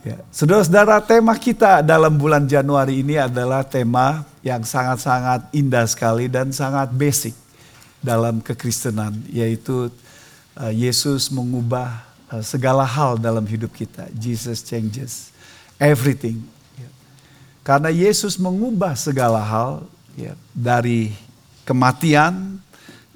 [0.00, 0.16] Ya.
[0.32, 6.88] Saudara-saudara, tema kita dalam bulan Januari ini adalah tema yang sangat-sangat indah sekali dan sangat
[6.88, 7.36] basic
[8.00, 9.92] dalam kekristenan, yaitu
[10.56, 12.00] uh, Yesus mengubah
[12.32, 14.08] uh, segala hal dalam hidup kita.
[14.16, 15.36] Jesus changes
[15.76, 16.40] everything.
[16.80, 16.88] Ya.
[17.60, 19.84] Karena Yesus mengubah segala hal
[20.16, 21.12] ya, dari
[21.68, 22.56] kematian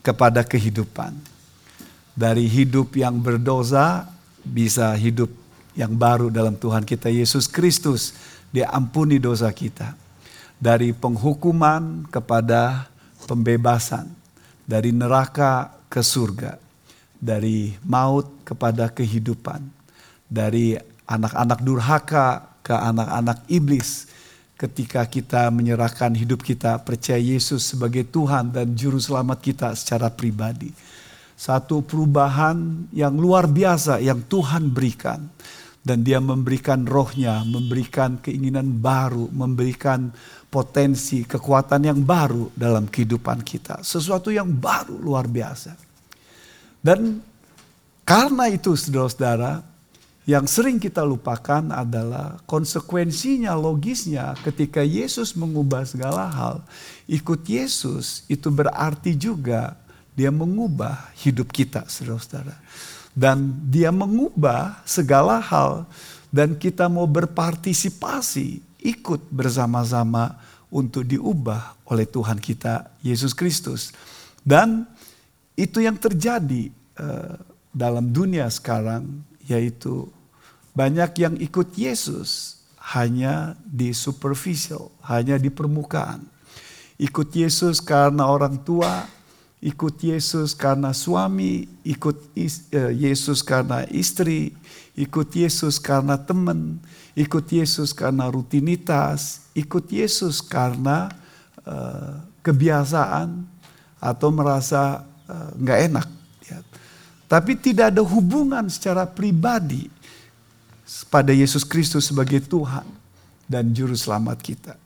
[0.05, 1.17] kepada kehidupan.
[2.13, 4.07] Dari hidup yang berdosa
[4.45, 5.33] bisa hidup
[5.75, 8.15] yang baru dalam Tuhan kita Yesus Kristus.
[8.55, 9.99] Dia ampuni dosa kita.
[10.59, 12.87] Dari penghukuman kepada
[13.27, 14.07] pembebasan.
[14.65, 16.57] Dari neraka ke surga.
[17.19, 19.67] Dari maut kepada kehidupan.
[20.31, 20.79] Dari
[21.11, 24.07] anak-anak durhaka ke anak-anak iblis.
[24.55, 30.71] Ketika kita menyerahkan hidup kita percaya Yesus sebagai Tuhan dan Juru Selamat kita secara pribadi.
[31.35, 35.27] Satu perubahan yang luar biasa yang Tuhan berikan
[35.85, 40.09] dan dia memberikan rohnya, memberikan keinginan baru, memberikan
[40.49, 43.85] potensi, kekuatan yang baru dalam kehidupan kita.
[43.85, 45.77] Sesuatu yang baru luar biasa.
[46.81, 47.21] Dan
[48.09, 49.61] karena itu saudara-saudara,
[50.25, 56.57] yang sering kita lupakan adalah konsekuensinya, logisnya ketika Yesus mengubah segala hal.
[57.05, 59.77] Ikut Yesus itu berarti juga
[60.17, 62.57] dia mengubah hidup kita saudara-saudara.
[63.15, 65.87] Dan dia mengubah segala hal
[66.35, 70.35] dan kita mau berpartisipasi ikut bersama-sama
[70.67, 73.95] untuk diubah oleh Tuhan kita Yesus Kristus.
[74.43, 74.83] Dan
[75.55, 77.39] itu yang terjadi uh,
[77.71, 80.11] dalam dunia sekarang yaitu
[80.75, 82.59] banyak yang ikut Yesus
[82.93, 86.27] hanya di superficial, hanya di permukaan.
[86.99, 89.07] Ikut Yesus karena orang tua,
[89.65, 94.53] ikut Yesus karena suami, ikut eh, Yesus karena istri,
[94.93, 96.77] ikut Yesus karena teman,
[97.17, 101.09] ikut Yesus karena rutinitas, ikut Yesus karena
[101.65, 103.49] uh, kebiasaan
[103.97, 106.09] atau merasa uh, nggak enak.
[106.45, 106.61] Ya.
[107.25, 109.89] Tapi tidak ada hubungan secara pribadi
[111.09, 112.85] pada Yesus Kristus sebagai Tuhan
[113.49, 114.84] dan Juru Selamat kita.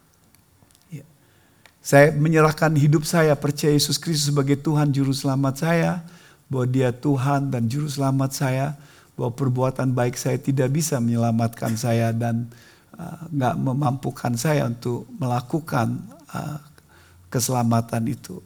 [1.78, 6.02] Saya menyerahkan hidup saya percaya Yesus Kristus sebagai Tuhan Juru Selamat saya.
[6.48, 8.74] Bahwa dia Tuhan dan Juru Selamat saya.
[9.14, 12.50] Bahwa perbuatan baik saya tidak bisa menyelamatkan saya dan
[12.98, 16.02] uh, nggak uh, memampukan saya untuk melakukan
[16.34, 16.58] uh,
[17.30, 18.42] keselamatan itu.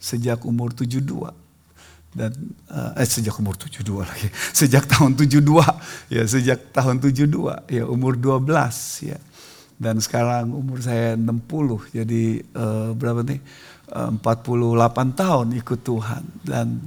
[0.00, 1.04] Sejak umur 72
[2.10, 2.34] dan
[2.74, 4.28] uh, eh sejak umur 72 lagi.
[4.58, 5.46] Sejak tahun 72
[6.10, 8.50] ya, sejak tahun 72 ya umur 12
[9.06, 9.18] ya
[9.80, 13.40] dan sekarang umur saya 60 jadi uh, berapa nih
[13.96, 16.84] uh, 48 tahun ikut Tuhan dan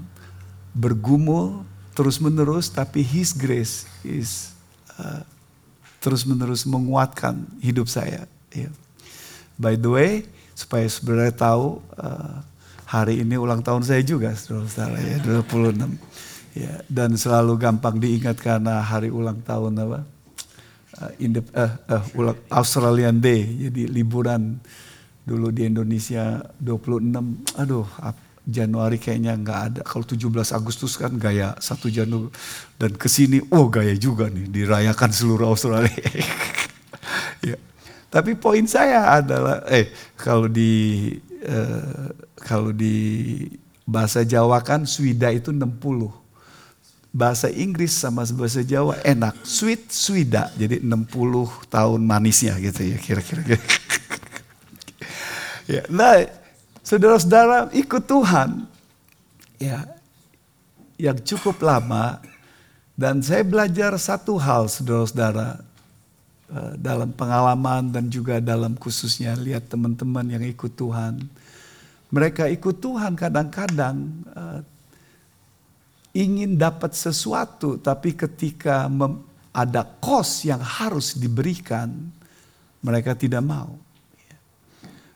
[0.78, 1.66] bergumul
[1.98, 4.54] terus menerus tapi His grace is
[5.02, 5.26] uh,
[5.98, 8.30] terus menerus menguatkan hidup saya.
[8.54, 8.74] Yeah.
[9.58, 10.12] By the way
[10.54, 12.46] supaya sebenarnya tahu uh,
[12.86, 15.82] hari ini ulang tahun saya juga saudara ya 26
[16.54, 20.13] ya dan selalu gampang diingat karena hari ulang tahun apa
[21.12, 23.44] uh, the, uh, uh, Australian Day.
[23.68, 24.62] Jadi liburan
[25.24, 27.60] dulu di Indonesia 26.
[27.60, 27.88] Aduh,
[28.44, 29.82] Januari kayaknya nggak ada.
[29.88, 32.28] Kalau 17 Agustus kan gaya satu Januari
[32.76, 35.92] dan ke sini, oh gaya juga nih dirayakan seluruh Australia.
[37.50, 37.56] ya.
[38.12, 39.90] Tapi poin saya adalah, eh
[40.20, 41.10] kalau di
[41.48, 43.40] uh, kalau di
[43.88, 46.23] bahasa Jawa kan Swida itu 60
[47.14, 49.38] bahasa Inggris sama bahasa Jawa enak.
[49.46, 50.50] Sweet swida.
[50.58, 53.46] Jadi 60 tahun manisnya gitu ya kira-kira.
[55.78, 56.26] ya, nah,
[56.82, 58.66] saudara-saudara ikut Tuhan.
[59.62, 59.86] Ya,
[60.98, 62.20] yang cukup lama
[62.94, 65.62] dan saya belajar satu hal saudara-saudara
[66.50, 71.22] eh, dalam pengalaman dan juga dalam khususnya lihat teman-teman yang ikut Tuhan.
[72.14, 73.96] Mereka ikut Tuhan kadang-kadang
[74.34, 74.43] eh,
[76.14, 78.86] ingin dapat sesuatu, tapi ketika
[79.50, 81.90] ada kos yang harus diberikan,
[82.86, 83.74] mereka tidak mau.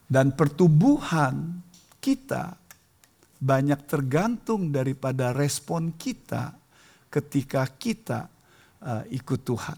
[0.10, 1.62] Dan pertumbuhan
[2.01, 2.57] kita
[3.38, 6.57] banyak tergantung daripada respon kita
[7.13, 8.25] ketika kita
[8.81, 9.77] uh, ikut Tuhan.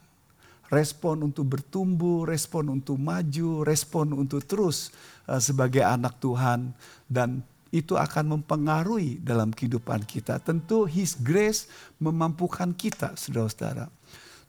[0.69, 4.93] Respon untuk bertumbuh, respon untuk maju, respon untuk terus
[5.25, 6.71] uh, sebagai anak Tuhan
[7.09, 10.41] dan itu akan mempengaruhi dalam kehidupan kita.
[10.41, 11.69] Tentu His grace
[12.01, 13.89] memampukan kita, saudara-saudara.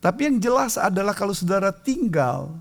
[0.01, 2.57] Tapi yang jelas adalah kalau saudara tinggal,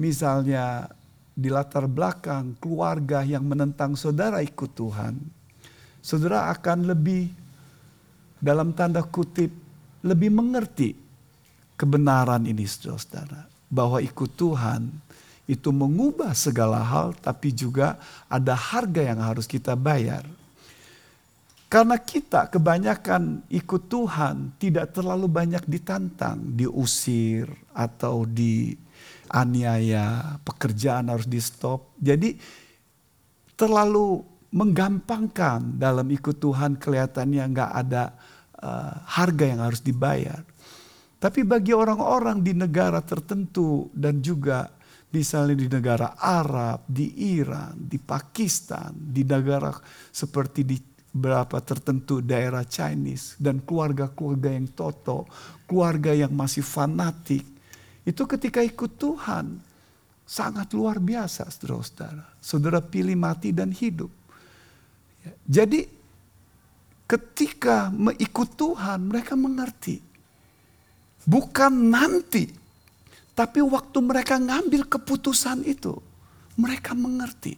[0.00, 0.88] misalnya
[1.36, 5.20] di latar belakang keluarga yang menentang saudara ikut Tuhan,
[6.00, 7.28] saudara akan lebih
[8.40, 9.52] dalam tanda kutip
[10.00, 10.96] lebih mengerti
[11.76, 13.52] kebenaran ini saudara-saudara.
[13.70, 14.90] Bahwa ikut Tuhan
[15.50, 17.98] itu mengubah segala hal tapi juga
[18.30, 20.22] ada harga yang harus kita bayar.
[21.70, 30.06] Karena kita kebanyakan ikut Tuhan tidak terlalu banyak ditantang, diusir atau dianiaya,
[30.42, 31.94] pekerjaan harus di stop.
[31.94, 32.34] Jadi
[33.54, 34.18] terlalu
[34.50, 38.18] menggampangkan dalam ikut Tuhan kelihatannya nggak ada
[38.58, 40.42] uh, harga yang harus dibayar.
[41.22, 44.79] Tapi bagi orang-orang di negara tertentu dan juga
[45.10, 49.74] misalnya di negara Arab, di Iran, di Pakistan, di negara
[50.10, 50.78] seperti di
[51.10, 55.26] berapa tertentu daerah Chinese dan keluarga-keluarga yang toto,
[55.66, 57.42] keluarga yang masih fanatik,
[58.06, 59.58] itu ketika ikut Tuhan
[60.22, 62.26] sangat luar biasa saudara-saudara.
[62.38, 64.10] Saudara pilih mati dan hidup.
[65.26, 65.90] Ya, jadi
[67.10, 69.98] ketika mengikut Tuhan mereka mengerti.
[71.26, 72.48] Bukan nanti,
[73.34, 75.96] tapi waktu mereka ngambil keputusan itu,
[76.58, 77.56] mereka mengerti.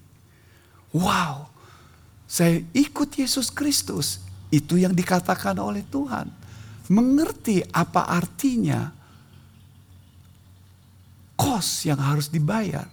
[0.92, 1.48] Wow,
[2.28, 4.20] saya ikut Yesus Kristus.
[4.52, 6.28] Itu yang dikatakan oleh Tuhan.
[6.92, 8.92] Mengerti apa artinya
[11.36, 12.84] kos yang harus dibayar.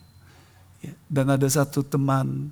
[0.79, 2.47] Ya, dan ada satu teman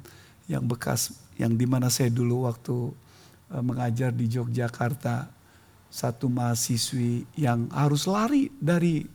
[0.51, 2.75] yang bekas, yang di mana saya dulu waktu
[3.56, 5.31] uh, mengajar di Yogyakarta,
[5.88, 9.07] satu mahasiswi yang harus lari dari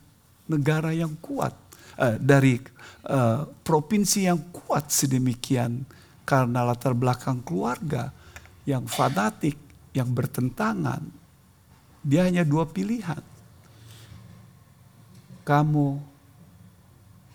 [0.47, 1.53] negara yang kuat,
[1.99, 2.59] uh, dari
[3.07, 5.83] uh, provinsi yang kuat sedemikian
[6.23, 8.11] karena latar belakang keluarga
[8.63, 9.59] yang fanatik,
[9.91, 11.03] yang bertentangan.
[12.03, 13.23] Dia hanya dua pilihan.
[15.43, 15.99] Kamu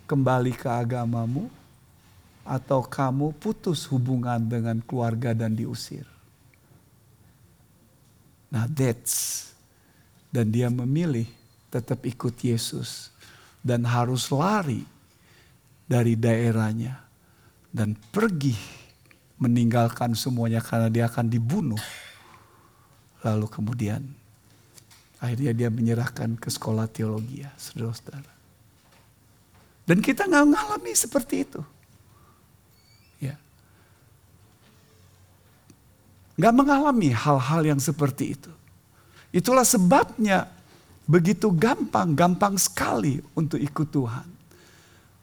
[0.09, 1.53] kembali ke agamamu
[2.49, 6.09] atau kamu putus hubungan dengan keluarga dan diusir.
[8.49, 9.49] Nah, that's
[10.33, 11.29] dan dia memilih
[11.69, 13.13] tetap ikut Yesus
[13.61, 14.85] dan harus lari
[15.89, 17.01] dari daerahnya
[17.73, 18.57] dan pergi
[19.39, 21.81] meninggalkan semuanya karena dia akan dibunuh.
[23.23, 24.03] Lalu kemudian
[25.19, 28.33] akhirnya dia menyerahkan ke sekolah teologi ya, saudara-saudara.
[29.89, 31.63] Dan kita nggak mengalami seperti itu.
[33.23, 33.35] Ya.
[36.37, 38.53] Nggak mengalami hal-hal yang seperti itu.
[39.33, 40.51] Itulah sebabnya
[41.09, 44.29] begitu gampang, gampang sekali untuk ikut Tuhan.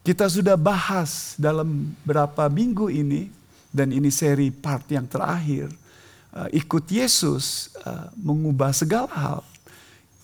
[0.01, 3.29] Kita sudah bahas dalam berapa minggu ini
[3.69, 5.69] dan ini seri part yang terakhir.
[6.35, 9.41] Uh, ikut Yesus uh, mengubah segala hal.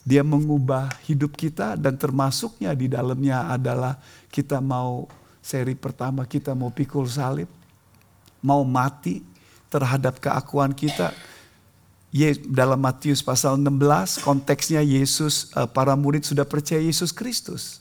[0.02, 4.02] Dia mengubah hidup kita dan termasuknya di dalamnya adalah
[4.34, 5.06] kita mau
[5.42, 7.50] seri pertama kita mau pikul salib,
[8.42, 9.22] mau mati
[9.70, 11.14] terhadap keakuan kita.
[12.52, 17.80] Dalam Matius pasal 16 konteksnya Yesus uh, para murid sudah percaya Yesus Kristus.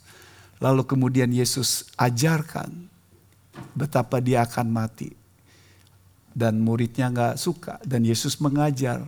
[0.62, 2.70] Lalu kemudian Yesus ajarkan
[3.74, 5.18] betapa dia akan mati
[6.30, 9.02] dan muridnya nggak suka dan Yesus mengajar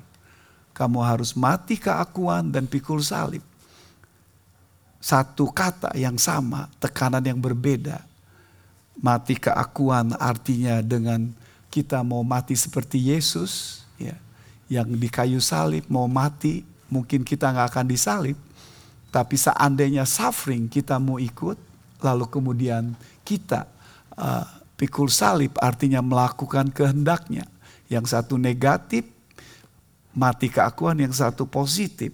[0.72, 3.44] kamu harus mati keakuan dan pikul salib.
[5.02, 8.00] Satu kata yang sama, tekanan yang berbeda.
[8.98, 11.32] Mati keakuan artinya dengan
[11.72, 14.14] kita mau mati seperti Yesus, ya,
[14.70, 16.62] yang di kayu salib mau mati,
[16.92, 18.38] mungkin kita nggak akan disalib,
[19.12, 21.56] tapi seandainya suffering kita mau ikut,
[22.00, 23.68] lalu kemudian kita
[24.16, 27.46] uh, Pikul salib artinya melakukan kehendaknya.
[27.86, 29.06] Yang satu negatif,
[30.10, 32.10] mati keakuan, yang satu positif.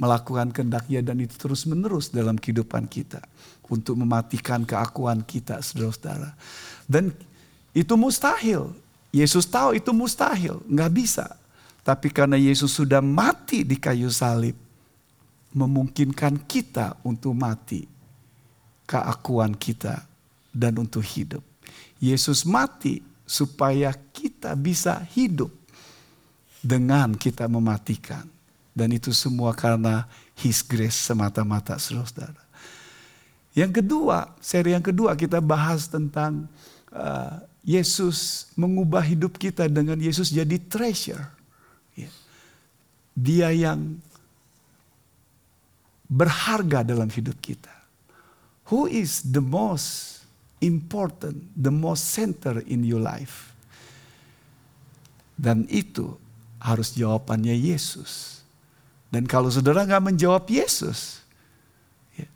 [0.00, 3.20] Melakukan kehendaknya dan itu terus menerus dalam kehidupan kita.
[3.68, 6.32] Untuk mematikan keakuan kita, saudara-saudara.
[6.88, 7.12] Dan
[7.76, 8.72] itu mustahil.
[9.12, 11.36] Yesus tahu itu mustahil, nggak bisa.
[11.80, 14.54] Tapi karena Yesus sudah mati di kayu salib,
[15.50, 17.88] memungkinkan kita untuk mati
[18.86, 20.02] keakuan kita
[20.50, 21.42] dan untuk hidup.
[22.02, 25.50] Yesus mati supaya kita bisa hidup
[26.58, 28.26] dengan kita mematikan.
[28.70, 30.06] Dan itu semua karena
[30.38, 32.38] His grace semata-mata saudara.
[33.50, 36.46] Yang kedua, seri yang kedua kita bahas tentang
[36.94, 41.39] uh, Yesus mengubah hidup kita dengan Yesus jadi treasure.
[43.20, 44.00] Dia yang
[46.08, 47.70] berharga dalam hidup kita.
[48.72, 50.20] Who is the most
[50.60, 53.50] important, the most center in your life.
[55.40, 56.20] Dan itu
[56.60, 58.44] harus jawabannya Yesus.
[59.08, 61.24] Dan kalau saudara nggak menjawab Yesus,
[62.14, 62.28] ya,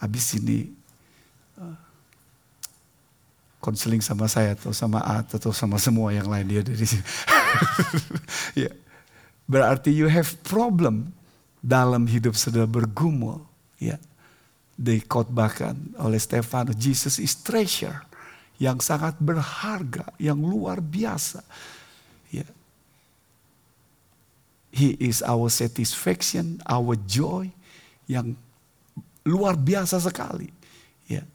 [0.00, 0.72] habis ini
[3.60, 7.04] konseling uh, sama saya atau sama A atau sama semua yang lain dia dari sini.
[8.66, 8.72] ya.
[9.50, 11.10] Berarti you have problem
[11.58, 13.42] dalam hidup saudara bergumul.
[13.82, 13.98] Ya,
[14.78, 18.06] dikotbahkan oleh Stefanus, Jesus is treasure
[18.62, 21.42] yang sangat berharga, yang luar biasa.
[22.30, 22.46] Ya.
[24.70, 27.50] He is our satisfaction, our joy
[28.06, 28.38] yang
[29.26, 30.54] luar biasa sekali.
[31.10, 31.26] Ya.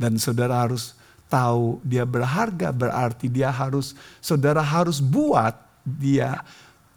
[0.00, 0.96] Dan saudara harus
[1.28, 5.54] tahu dia berharga berarti dia harus saudara harus buat
[5.86, 6.42] dia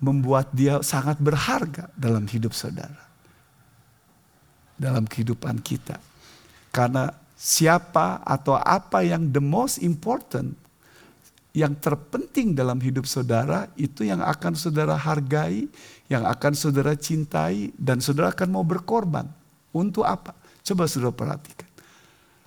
[0.04, 3.08] membuat dia sangat berharga dalam hidup saudara.
[4.76, 5.96] Dalam kehidupan kita.
[6.76, 7.08] Karena
[7.40, 10.60] siapa atau apa yang the most important,
[11.56, 15.72] yang terpenting dalam hidup saudara, itu yang akan saudara hargai,
[16.12, 19.30] yang akan saudara cintai, dan saudara akan mau berkorban.
[19.72, 20.36] Untuk apa?
[20.66, 21.70] Coba saudara perhatikan.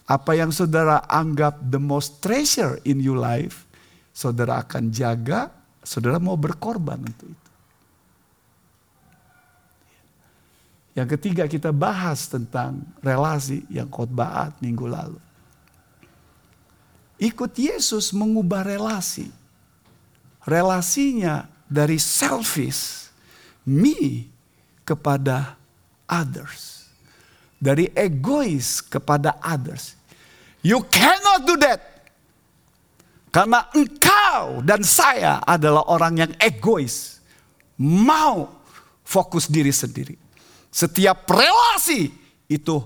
[0.06, 3.66] Apa yang saudara anggap the most treasure in your life,
[4.14, 5.50] saudara akan jaga,
[5.86, 7.45] saudara mau berkorban untuk itu.
[10.96, 15.20] Yang ketiga kita bahas tentang relasi yang khotbah minggu lalu.
[17.20, 19.28] Ikut Yesus mengubah relasi.
[20.48, 23.12] Relasinya dari selfish,
[23.68, 24.24] me
[24.88, 25.60] kepada
[26.08, 26.88] others.
[27.60, 30.00] Dari egois kepada others.
[30.64, 32.08] You cannot do that.
[33.28, 37.20] Karena engkau dan saya adalah orang yang egois.
[37.76, 38.48] Mau
[39.04, 40.25] fokus diri sendiri.
[40.76, 42.12] Setiap relasi
[42.52, 42.76] itu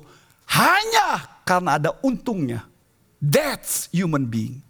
[0.47, 2.62] hanya karena ada untungnya.
[3.18, 4.62] That's human being.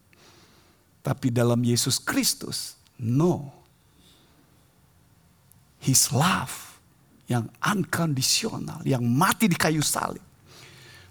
[1.05, 3.53] Tapi dalam Yesus Kristus, no.
[5.85, 6.81] His love
[7.29, 10.25] yang unconditional, yang mati di kayu salib.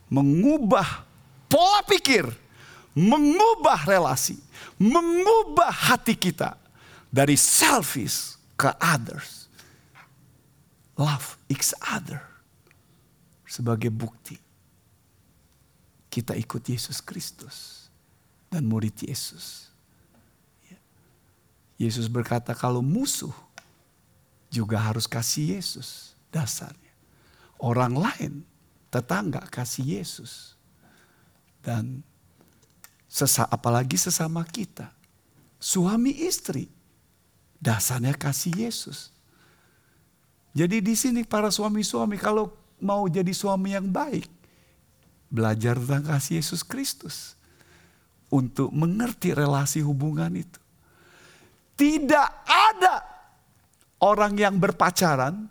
[0.09, 1.05] Mengubah
[1.45, 2.25] pola pikir,
[2.97, 4.41] mengubah relasi,
[4.81, 6.57] mengubah hati kita
[7.13, 9.38] dari selfish ke others
[10.99, 12.19] love each other
[13.47, 14.35] sebagai bukti
[16.11, 17.87] kita ikut Yesus Kristus
[18.49, 19.69] dan murid Yesus.
[20.67, 20.77] Ya.
[21.77, 23.33] Yesus berkata kalau musuh
[24.49, 26.91] juga harus kasih Yesus dasarnya.
[27.61, 28.41] Orang lain
[28.89, 30.57] tetangga kasih Yesus.
[31.61, 32.01] Dan
[33.05, 34.89] sesa, apalagi sesama kita.
[35.61, 36.71] Suami istri
[37.61, 39.13] dasarnya kasih Yesus.
[40.53, 42.49] Jadi di sini para suami-suami kalau
[42.81, 44.25] mau jadi suami yang baik,
[45.29, 47.37] belajar tentang kasih Yesus Kristus
[48.33, 50.59] untuk mengerti relasi hubungan itu.
[51.79, 52.95] Tidak ada
[54.03, 55.47] orang yang berpacaran,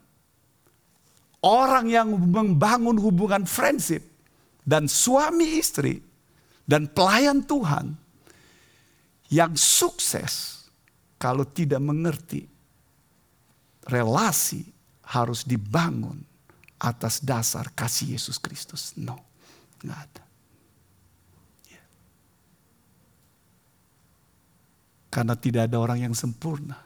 [1.40, 4.02] orang yang membangun hubungan friendship
[4.66, 6.02] dan suami istri
[6.68, 7.96] dan pelayan Tuhan
[9.32, 10.64] yang sukses
[11.16, 12.44] kalau tidak mengerti
[13.88, 14.77] relasi
[15.08, 16.20] harus dibangun
[16.78, 18.92] atas dasar kasih Yesus Kristus.
[18.94, 19.16] No,
[19.80, 20.24] nggak ada.
[21.72, 21.82] Ya.
[25.08, 26.76] Karena tidak ada orang yang sempurna.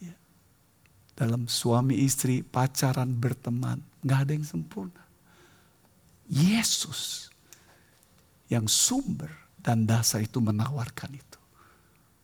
[0.00, 0.16] Ya.
[1.14, 5.02] Dalam suami istri pacaran berteman, nggak ada yang sempurna.
[6.32, 7.28] Yesus
[8.48, 9.28] yang sumber
[9.60, 11.40] dan dasar itu menawarkan itu.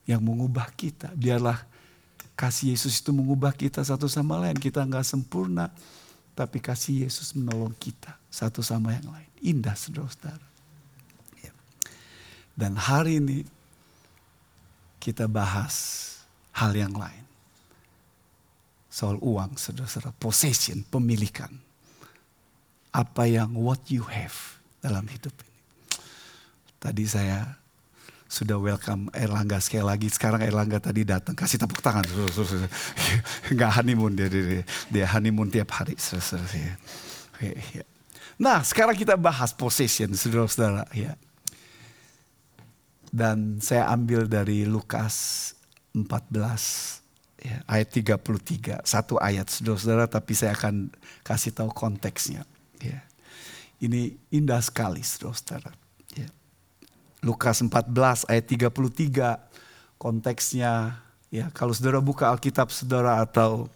[0.09, 1.12] Yang mengubah kita.
[1.12, 1.78] Biarlah
[2.38, 4.54] Kasih Yesus itu mengubah kita satu sama lain.
[4.54, 5.75] Kita nggak sempurna.
[6.38, 9.30] Tapi kasih Yesus menolong kita satu sama yang lain.
[9.42, 10.47] Indah saudara-saudara.
[11.42, 11.50] Ya.
[12.54, 13.42] Dan hari ini
[15.02, 16.07] kita bahas
[16.54, 17.26] hal yang lain.
[18.87, 20.14] Soal uang saudara-saudara.
[20.14, 21.50] Possession, pemilikan.
[22.95, 25.59] Apa yang what you have dalam hidup ini.
[26.78, 27.58] Tadi saya
[28.29, 30.13] sudah welcome Erlangga sekali lagi.
[30.13, 32.05] Sekarang Erlangga tadi datang, kasih tepuk tangan.
[33.49, 35.97] Enggak honeymoon dia, dia, dia honeymoon tiap hari.
[37.41, 37.85] Ya.
[38.37, 40.85] Nah sekarang kita bahas possession saudara-saudara.
[40.93, 41.17] Ya.
[43.09, 45.57] Dan saya ambil dari Lukas
[45.97, 47.01] 14
[47.41, 48.85] ya, ayat 33.
[48.85, 50.93] Satu ayat saudara-saudara tapi saya akan
[51.25, 52.45] kasih tahu konteksnya.
[52.85, 53.01] Ya.
[53.81, 55.88] Ini indah sekali saudara-saudara.
[57.19, 61.03] Lukas 14 ayat 33 konteksnya
[61.35, 63.67] ya kalau saudara buka Alkitab saudara atau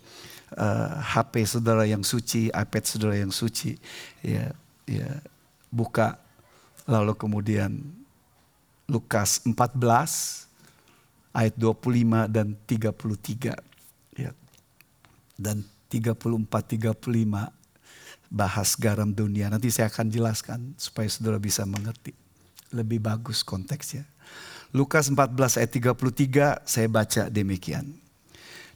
[0.55, 3.75] uh, eh, HP saudara yang suci, iPad saudara yang suci
[4.23, 4.55] ya
[4.87, 5.11] ya
[5.75, 6.23] buka
[6.87, 7.83] lalu kemudian
[8.87, 9.59] Lukas 14
[11.35, 13.57] ayat 25 dan 33
[14.21, 14.31] ya.
[15.35, 17.51] Dan 34 35
[18.33, 19.49] bahas garam dunia.
[19.49, 22.22] Nanti saya akan jelaskan supaya saudara bisa mengerti
[22.73, 24.09] lebih bagus konteksnya.
[24.73, 27.93] Lukas 14 ayat 33 saya baca demikian.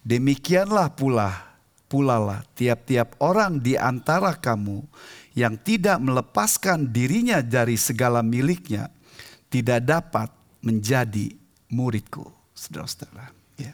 [0.05, 1.57] Demikianlah pula
[1.89, 4.85] pulalah tiap-tiap orang di antara kamu
[5.33, 8.93] yang tidak melepaskan dirinya dari segala miliknya
[9.49, 10.29] tidak dapat
[10.61, 11.33] menjadi
[11.73, 12.29] muridku.
[12.57, 13.33] Saudara-saudara.
[13.57, 13.73] Ya.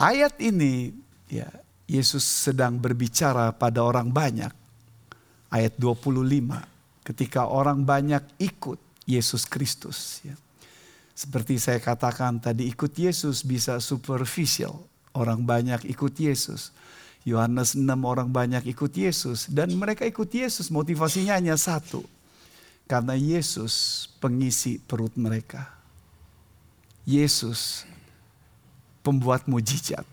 [0.00, 0.92] Ayat ini
[1.28, 1.48] ya
[1.88, 4.52] Yesus sedang berbicara pada orang banyak.
[5.50, 6.69] Ayat 25
[7.04, 8.78] ketika orang banyak ikut
[9.08, 10.36] Yesus Kristus ya.
[11.20, 14.80] Seperti saya katakan tadi ikut Yesus bisa superficial.
[15.12, 16.72] Orang banyak ikut Yesus.
[17.28, 19.44] Yohanes 6 orang banyak ikut Yesus.
[19.52, 22.00] Dan mereka ikut Yesus motivasinya hanya satu.
[22.88, 25.68] Karena Yesus pengisi perut mereka.
[27.04, 27.84] Yesus
[29.04, 30.08] pembuat mujizat.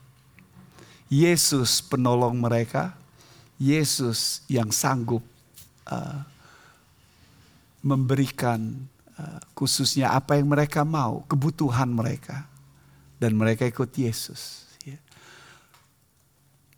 [1.08, 3.00] Yesus penolong mereka.
[3.56, 5.24] Yesus yang sanggup
[5.88, 6.20] uh,
[7.88, 12.46] memberikan Eh, khususnya apa yang mereka mau, kebutuhan mereka.
[13.18, 14.70] Dan mereka ikut Yesus.
[14.86, 15.02] Ya.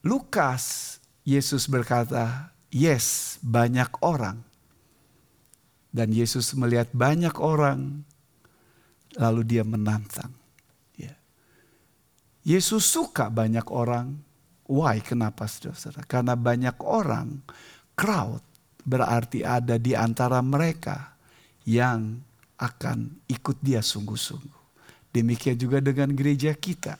[0.07, 0.95] Lukas,
[1.27, 4.39] Yesus berkata, yes banyak orang.
[5.91, 8.07] Dan Yesus melihat banyak orang,
[9.19, 10.31] lalu dia menantang.
[10.95, 11.19] Ya.
[12.47, 14.15] Yesus suka banyak orang.
[14.63, 15.03] Why?
[15.03, 16.07] Kenapa saudara?
[16.07, 17.43] Karena banyak orang,
[17.99, 18.39] crowd
[18.89, 21.13] berarti ada di antara mereka
[21.69, 22.17] yang
[22.57, 24.57] akan ikut dia sungguh-sungguh.
[25.13, 26.97] Demikian juga dengan gereja kita.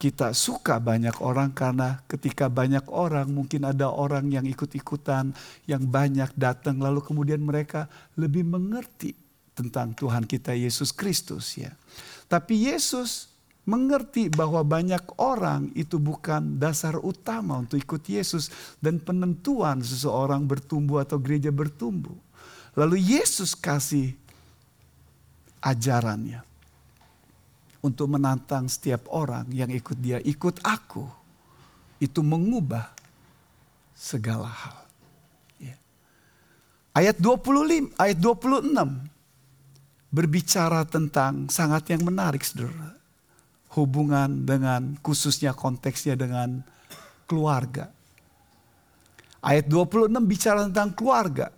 [0.00, 5.36] Kita suka banyak orang karena ketika banyak orang mungkin ada orang yang ikut-ikutan,
[5.68, 7.84] yang banyak datang lalu kemudian mereka
[8.16, 9.12] lebih mengerti
[9.52, 11.76] tentang Tuhan kita Yesus Kristus ya.
[12.32, 13.28] Tapi Yesus
[13.68, 18.48] mengerti bahwa banyak orang itu bukan dasar utama untuk ikut Yesus
[18.80, 22.16] dan penentuan seseorang bertumbuh atau gereja bertumbuh.
[22.78, 24.16] Lalu Yesus kasih
[25.60, 26.46] ajarannya.
[27.80, 31.08] Untuk menantang setiap orang yang ikut dia, ikut aku.
[31.96, 32.92] Itu mengubah
[33.96, 34.78] segala hal.
[35.56, 35.76] Ya.
[36.92, 39.08] Ayat 25, ayat 26
[40.12, 42.99] berbicara tentang sangat yang menarik saudara.
[43.70, 46.66] Hubungan dengan khususnya konteksnya dengan
[47.30, 47.94] keluarga.
[49.40, 51.54] Ayat 26 bicara tentang keluarga.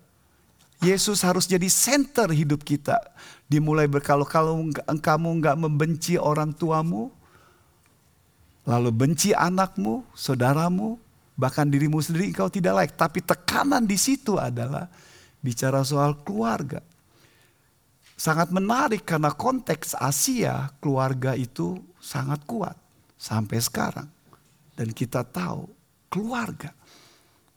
[0.83, 2.99] Yesus harus jadi center hidup kita.
[3.49, 7.09] Dimulai berkalau kalau kamu nggak membenci orang tuamu,
[8.67, 10.99] lalu benci anakmu, saudaramu,
[11.39, 12.95] bahkan dirimu sendiri engkau tidak layak.
[12.99, 14.91] Tapi tekanan di situ adalah
[15.39, 16.83] bicara soal keluarga.
[18.19, 22.75] Sangat menarik karena konteks Asia keluarga itu sangat kuat
[23.15, 24.11] sampai sekarang.
[24.75, 25.71] Dan kita tahu
[26.11, 26.75] keluarga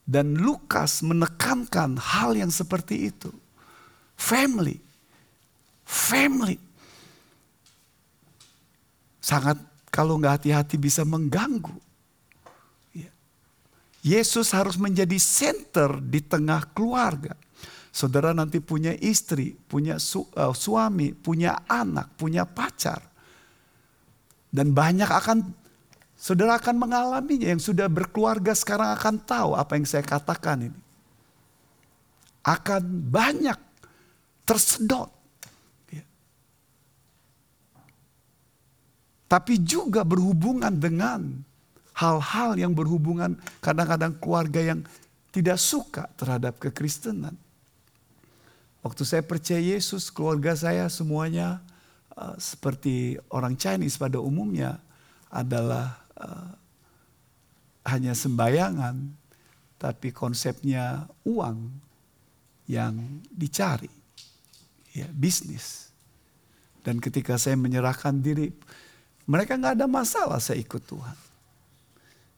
[0.06, 3.34] dan Lukas menekankan hal yang seperti itu.
[4.14, 4.78] Family.
[5.82, 6.56] Family.
[9.18, 9.58] Sangat
[9.90, 11.74] kalau nggak hati-hati bisa mengganggu.
[12.94, 13.10] Ya.
[14.06, 17.34] Yesus harus menjadi center di tengah keluarga.
[17.90, 23.02] Saudara nanti punya istri, punya su, uh, suami, punya anak, punya pacar.
[24.56, 25.52] Dan banyak akan
[26.16, 27.52] Saudara akan mengalaminya.
[27.52, 30.80] Yang sudah berkeluarga sekarang akan tahu apa yang saya katakan ini.
[32.40, 33.60] Akan banyak
[34.48, 35.12] tersedot.
[35.92, 36.04] Ya.
[39.28, 41.44] Tapi juga berhubungan dengan
[41.92, 44.80] hal-hal yang berhubungan kadang-kadang keluarga yang
[45.36, 47.36] tidak suka terhadap kekristenan.
[48.80, 51.60] Waktu saya percaya Yesus, keluarga saya semuanya
[52.16, 54.80] uh, seperti orang Chinese pada umumnya
[55.30, 56.52] adalah uh,
[57.86, 58.96] hanya sembayangan,
[59.78, 61.70] tapi konsepnya uang
[62.66, 62.98] yang
[63.30, 63.92] dicari,
[64.90, 65.92] ya bisnis.
[66.82, 68.50] Dan ketika saya menyerahkan diri,
[69.30, 71.18] mereka nggak ada masalah saya ikut Tuhan,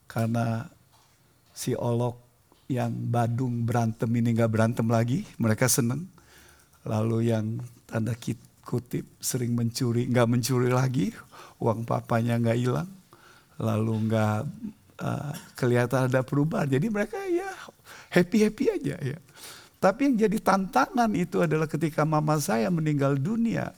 [0.05, 0.69] karena
[1.53, 2.17] si olok
[2.69, 6.05] yang Badung berantem ini nggak berantem lagi, mereka seneng.
[6.85, 7.57] Lalu yang
[7.89, 8.13] tanda
[8.69, 11.09] kutip sering mencuri, nggak mencuri lagi,
[11.57, 12.89] uang papanya nggak hilang
[13.59, 14.39] lalu nggak
[15.03, 16.71] uh, kelihatan ada perubahan.
[16.71, 17.51] Jadi mereka ya
[18.13, 19.19] happy happy aja ya.
[19.79, 23.71] Tapi yang jadi tantangan itu adalah ketika mama saya meninggal dunia.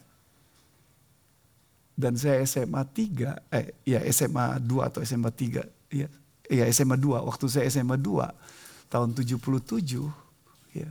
[1.91, 5.61] Dan saya SMA 3, eh ya SMA 2 atau SMA 3,
[5.93, 6.09] ya,
[6.49, 9.37] ya SMA 2, waktu saya SMA 2 tahun 77
[10.73, 10.89] ya.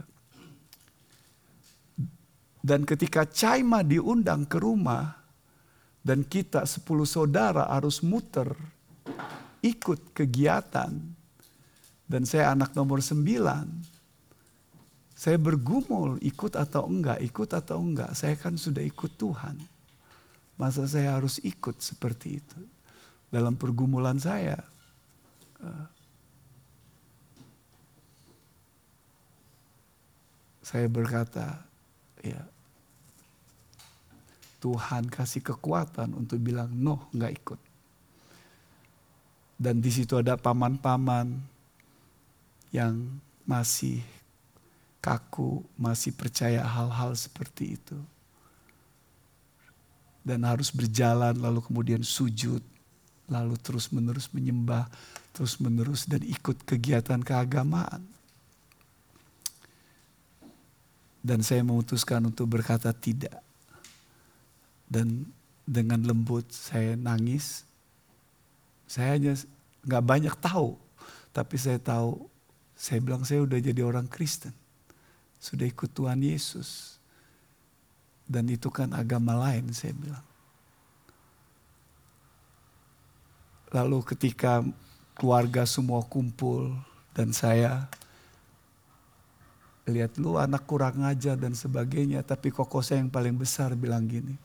[2.61, 5.17] Dan ketika Caima diundang ke rumah
[6.05, 8.53] dan kita 10 saudara harus muter
[9.65, 10.93] ikut kegiatan
[12.05, 13.65] dan saya anak nomor sembilan,
[15.17, 18.13] saya bergumul ikut atau enggak, ikut atau enggak.
[18.17, 19.57] Saya kan sudah ikut Tuhan.
[20.61, 22.61] Masa saya harus ikut seperti itu?
[23.33, 24.61] Dalam pergumulan saya,
[25.61, 25.85] Uh,
[30.65, 31.69] saya berkata,
[32.21, 32.43] ya
[34.61, 37.61] Tuhan kasih kekuatan untuk bilang no nggak ikut.
[39.61, 41.37] Dan di situ ada paman-paman
[42.73, 42.97] yang
[43.45, 44.01] masih
[45.05, 47.97] kaku, masih percaya hal-hal seperti itu.
[50.21, 52.61] Dan harus berjalan lalu kemudian sujud,
[53.29, 54.89] lalu terus-menerus menyembah,
[55.33, 58.05] terus-menerus dan ikut kegiatan keagamaan.
[61.21, 63.37] Dan saya memutuskan untuk berkata tidak.
[64.89, 65.29] Dan
[65.71, 67.63] dengan lembut saya nangis.
[68.91, 69.39] Saya hanya
[69.87, 70.75] nggak banyak tahu,
[71.31, 72.27] tapi saya tahu.
[72.75, 74.57] Saya bilang saya udah jadi orang Kristen,
[75.37, 76.99] sudah ikut Tuhan Yesus.
[78.25, 80.25] Dan itu kan agama lain saya bilang.
[83.71, 84.67] Lalu ketika
[85.15, 86.75] keluarga semua kumpul
[87.15, 87.87] dan saya
[89.91, 92.23] lihat lu anak kurang ajar dan sebagainya.
[92.23, 94.39] Tapi koko saya yang paling besar bilang gini.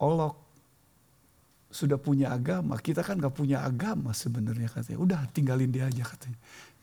[0.00, 0.40] Olok
[1.70, 4.98] sudah punya agama, kita kan gak punya agama sebenarnya katanya.
[4.98, 6.40] Udah tinggalin dia aja katanya.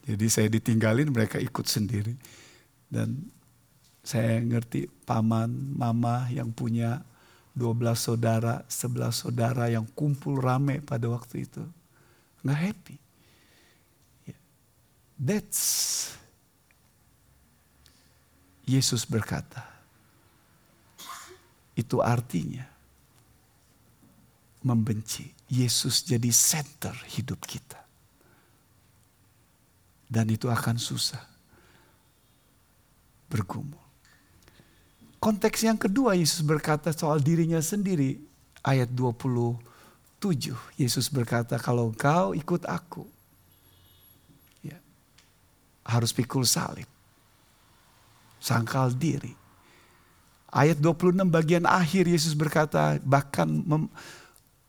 [0.08, 2.16] Jadi saya ditinggalin mereka ikut sendiri.
[2.88, 3.28] Dan
[4.00, 7.04] saya ngerti paman, mama yang punya
[7.52, 11.66] 12 saudara, 11 saudara yang kumpul rame pada waktu itu.
[12.48, 12.96] Nggak happy.
[15.18, 16.14] That's
[18.68, 19.66] Yesus berkata.
[21.74, 22.68] Itu artinya
[24.62, 25.34] membenci.
[25.48, 27.80] Yesus jadi center hidup kita.
[30.06, 31.24] Dan itu akan susah.
[33.32, 33.80] Bergumul.
[35.18, 38.22] Konteks yang kedua Yesus berkata soal dirinya sendiri.
[38.62, 39.58] Ayat 27.
[40.78, 43.17] Yesus berkata kalau kau ikut aku
[45.88, 46.86] harus pikul salib.
[48.38, 49.32] Sangkal diri.
[50.52, 53.48] Ayat 26 bagian akhir Yesus berkata bahkan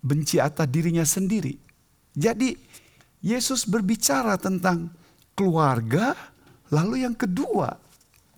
[0.03, 1.59] benci atas dirinya sendiri.
[2.15, 2.55] Jadi
[3.23, 4.91] Yesus berbicara tentang
[5.35, 6.15] keluarga
[6.71, 7.79] lalu yang kedua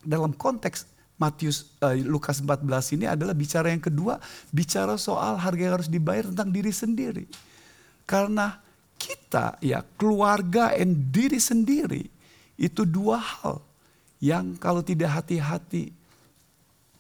[0.05, 0.89] dalam konteks
[1.21, 4.17] Matius uh, Lukas 14 ini adalah bicara yang kedua
[4.49, 7.25] bicara soal harga yang harus dibayar tentang diri sendiri.
[8.09, 8.57] Karena
[8.97, 12.20] kita ya keluarga dan diri sendiri
[12.61, 13.65] itu dua hal
[14.21, 15.97] yang kalau tidak hati-hati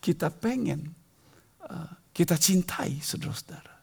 [0.01, 0.89] kita pengen,
[1.69, 3.77] uh, kita cintai saudara-saudara.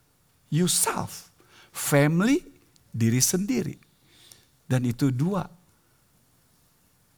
[0.50, 1.30] Yourself,
[1.70, 2.42] family,
[2.90, 3.78] diri sendiri.
[4.66, 5.46] Dan itu dua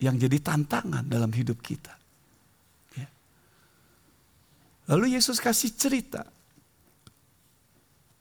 [0.03, 1.95] yang jadi tantangan dalam hidup kita.
[2.99, 3.07] Ya.
[4.91, 6.27] Lalu Yesus kasih cerita.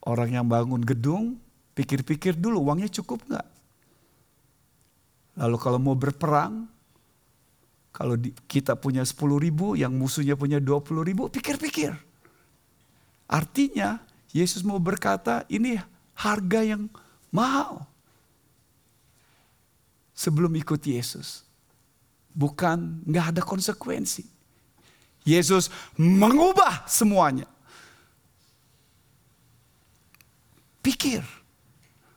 [0.06, 1.36] Orang yang bangun gedung,
[1.74, 3.57] pikir-pikir dulu uangnya cukup nggak?
[5.38, 6.66] Lalu kalau mau berperang,
[7.94, 8.18] kalau
[8.50, 11.94] kita punya 10 ribu, yang musuhnya punya 20 ribu, pikir-pikir.
[13.30, 14.02] Artinya
[14.34, 15.78] Yesus mau berkata ini
[16.18, 16.90] harga yang
[17.30, 17.86] mahal.
[20.18, 21.46] Sebelum ikut Yesus.
[22.34, 24.26] Bukan nggak ada konsekuensi.
[25.22, 27.46] Yesus mengubah semuanya.
[30.82, 31.20] Pikir,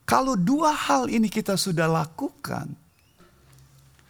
[0.08, 2.72] kalau dua hal ini kita sudah lakukan,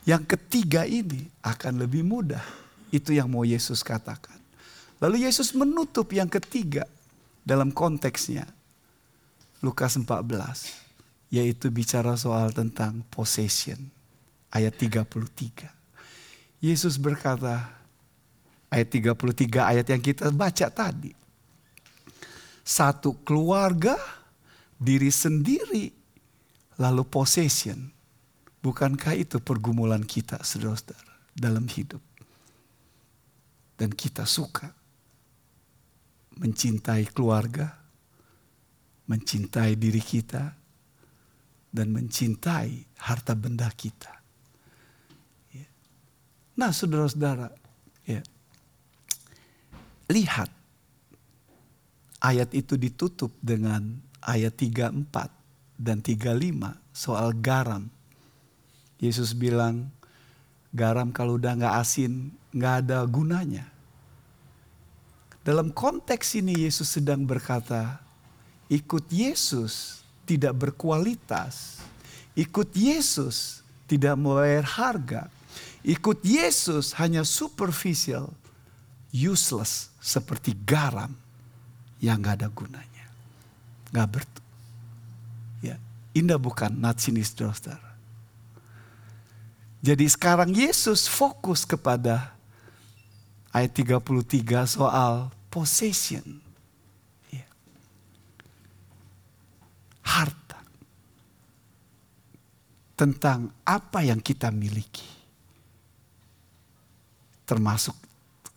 [0.02, 2.42] yang ketiga ini akan lebih mudah.
[2.90, 4.36] Itu yang mau Yesus katakan.
[4.98, 6.86] Lalu Yesus menutup yang ketiga
[7.46, 8.50] dalam konteksnya.
[9.62, 10.10] Lukas 14.
[11.32, 13.78] Yaitu bicara soal tentang possession.
[14.52, 15.70] Ayat 33.
[16.60, 17.72] Yesus berkata,
[18.68, 21.14] ayat 33 ayat yang kita baca tadi.
[22.62, 23.96] Satu keluarga,
[24.76, 25.90] diri sendiri,
[26.78, 28.01] lalu possession
[28.62, 32.02] Bukankah itu pergumulan kita saudara-saudara dalam hidup?
[33.74, 34.70] Dan kita suka
[36.38, 37.74] mencintai keluarga,
[39.10, 40.54] mencintai diri kita,
[41.74, 44.14] dan mencintai harta benda kita.
[45.58, 45.66] Ya.
[46.62, 47.50] Nah saudara-saudara,
[48.06, 48.22] ya,
[50.14, 50.54] lihat
[52.22, 57.90] ayat itu ditutup dengan ayat 34 dan 35 soal garam
[59.02, 59.90] Yesus bilang,
[60.72, 63.66] garam kalau udah nggak asin, nggak ada gunanya.
[65.42, 67.98] Dalam konteks ini Yesus sedang berkata,
[68.70, 71.82] ikut Yesus tidak berkualitas.
[72.38, 75.28] Ikut Yesus tidak membayar harga.
[75.82, 78.32] Ikut Yesus hanya superficial,
[79.12, 81.12] useless seperti garam
[82.00, 83.06] yang nggak ada gunanya.
[83.92, 84.24] Nggak ber,
[85.60, 85.76] ya,
[86.16, 87.91] Indah bukan nats ini saudara.
[89.82, 92.38] Jadi sekarang Yesus fokus kepada
[93.50, 96.38] ayat 33 soal possession.
[97.34, 97.50] Ya.
[100.06, 100.62] Harta.
[102.94, 105.10] Tentang apa yang kita miliki.
[107.50, 107.98] Termasuk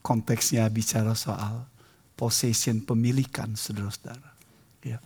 [0.04, 1.64] konteksnya bicara soal
[2.20, 4.30] possession pemilikan saudara-saudara.
[4.84, 5.00] Ya.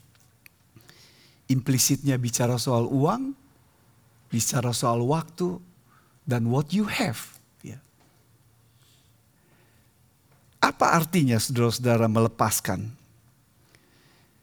[1.47, 3.39] Implisitnya bicara soal uang,
[4.29, 5.68] bicara soal waktu,
[6.29, 7.41] dan what you have.
[7.65, 7.81] Ya.
[10.61, 12.93] Apa artinya saudara-saudara melepaskan?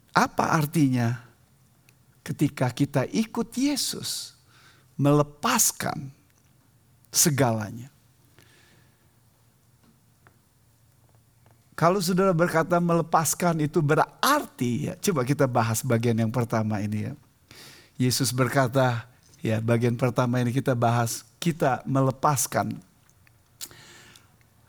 [0.10, 1.22] Apa artinya
[2.26, 4.34] ketika kita ikut Yesus
[4.98, 6.10] melepaskan
[7.14, 7.94] segalanya?
[11.76, 17.14] Kalau saudara berkata melepaskan itu berarti ya, coba kita bahas bagian yang pertama ini ya.
[18.00, 19.04] Yesus berkata,
[19.44, 22.74] ya bagian pertama ini kita bahas kita melepaskan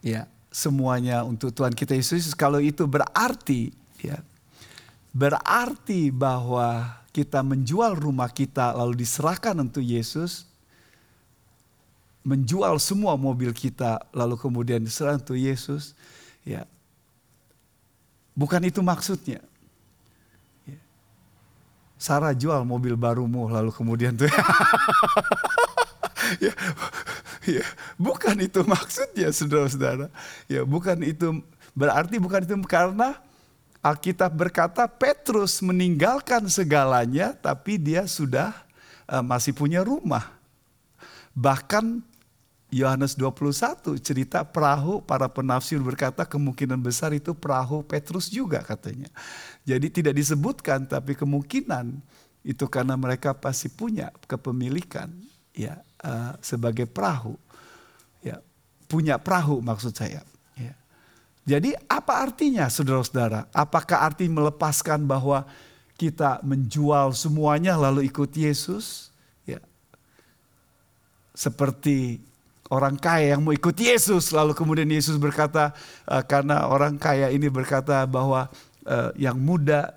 [0.05, 2.37] ya semuanya untuk Tuhan kita Yesus.
[2.37, 3.73] Kalau itu berarti
[4.05, 4.21] ya
[5.17, 10.45] berarti bahwa kita menjual rumah kita lalu diserahkan untuk Yesus,
[12.21, 15.97] menjual semua mobil kita lalu kemudian diserahkan untuk Yesus,
[16.45, 16.69] ya
[18.37, 19.41] Bukan itu maksudnya.
[20.69, 20.79] Ya.
[21.97, 24.29] Sarah jual mobil barumu lalu kemudian tuh
[26.45, 26.55] ya,
[27.45, 27.65] ya,
[27.97, 30.09] bukan itu maksudnya saudara-saudara.
[30.51, 31.43] Ya, bukan itu
[31.77, 33.21] berarti bukan itu karena
[33.85, 38.51] Alkitab berkata Petrus meninggalkan segalanya tapi dia sudah
[39.07, 40.35] uh, masih punya rumah.
[41.37, 42.03] Bahkan
[42.75, 49.07] Yohanes 21 cerita perahu para penafsir berkata kemungkinan besar itu perahu Petrus juga katanya.
[49.63, 52.03] Jadi tidak disebutkan tapi kemungkinan
[52.43, 55.11] itu karena mereka pasti punya kepemilikan
[55.55, 57.39] ya uh, sebagai perahu.
[58.25, 58.43] Ya,
[58.91, 60.25] punya perahu maksud saya.
[60.59, 60.75] Ya.
[61.47, 63.47] Jadi apa artinya saudara-saudara?
[63.55, 65.47] Apakah arti melepaskan bahwa
[65.97, 69.15] kita menjual semuanya lalu ikut Yesus?
[69.47, 69.63] Ya.
[71.37, 72.21] Seperti
[72.71, 75.71] orang kaya yang mau ikut Yesus lalu kemudian Yesus berkata
[76.07, 78.51] uh, karena orang kaya ini berkata bahwa
[78.87, 79.95] uh, yang muda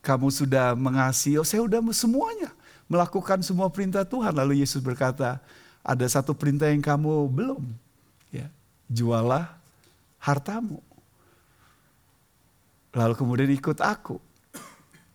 [0.00, 2.50] kamu sudah mengasihi oh saya sudah semuanya
[2.90, 4.34] melakukan semua perintah Tuhan.
[4.34, 5.38] Lalu Yesus berkata
[5.86, 7.62] ada satu perintah yang kamu belum
[8.34, 8.50] ya.
[8.90, 9.54] Jualah
[10.18, 10.82] hartamu.
[12.90, 14.18] Lalu kemudian ikut aku.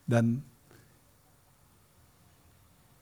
[0.08, 0.40] Dan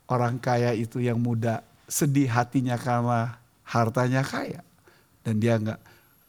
[0.10, 4.66] orang kaya itu yang muda sedih hatinya karena hartanya kaya.
[5.22, 5.82] Dan dia nggak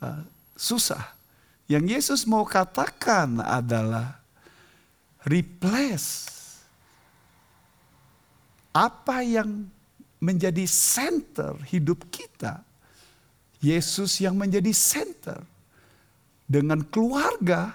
[0.05, 0.21] uh,
[0.53, 1.17] susah.
[1.65, 4.21] Yang Yesus mau katakan adalah
[5.25, 6.34] replace
[8.75, 9.71] apa yang
[10.19, 12.67] menjadi center hidup kita.
[13.63, 15.41] Yesus yang menjadi center.
[16.45, 17.73] Dengan keluarga,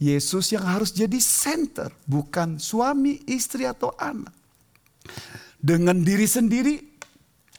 [0.00, 4.32] Yesus yang harus jadi center, bukan suami, istri atau anak.
[5.60, 6.80] Dengan diri sendiri,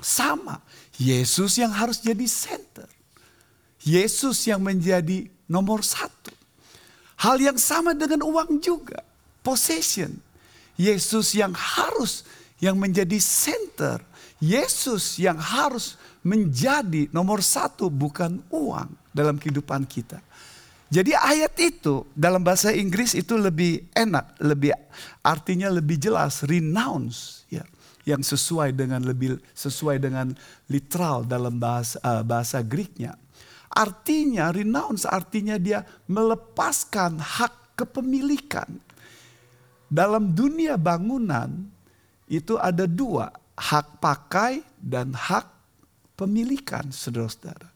[0.01, 0.57] sama.
[0.97, 2.89] Yesus yang harus jadi center.
[3.85, 6.33] Yesus yang menjadi nomor satu.
[7.17, 9.01] Hal yang sama dengan uang juga.
[9.45, 10.17] Possession.
[10.77, 12.25] Yesus yang harus
[12.61, 14.01] yang menjadi center.
[14.37, 20.21] Yesus yang harus menjadi nomor satu bukan uang dalam kehidupan kita.
[20.87, 24.71] Jadi ayat itu dalam bahasa Inggris itu lebih enak, lebih
[25.19, 27.65] artinya lebih jelas, renounce ya
[28.07, 30.31] yang sesuai dengan lebih sesuai dengan
[30.71, 33.19] literal dalam bahasa uh, bahasa Greeknya.
[33.67, 38.79] Artinya renounce artinya dia melepaskan hak kepemilikan.
[39.91, 41.67] Dalam dunia bangunan
[42.27, 45.47] itu ada dua, hak pakai dan hak
[46.19, 47.71] pemilikan saudara-saudara.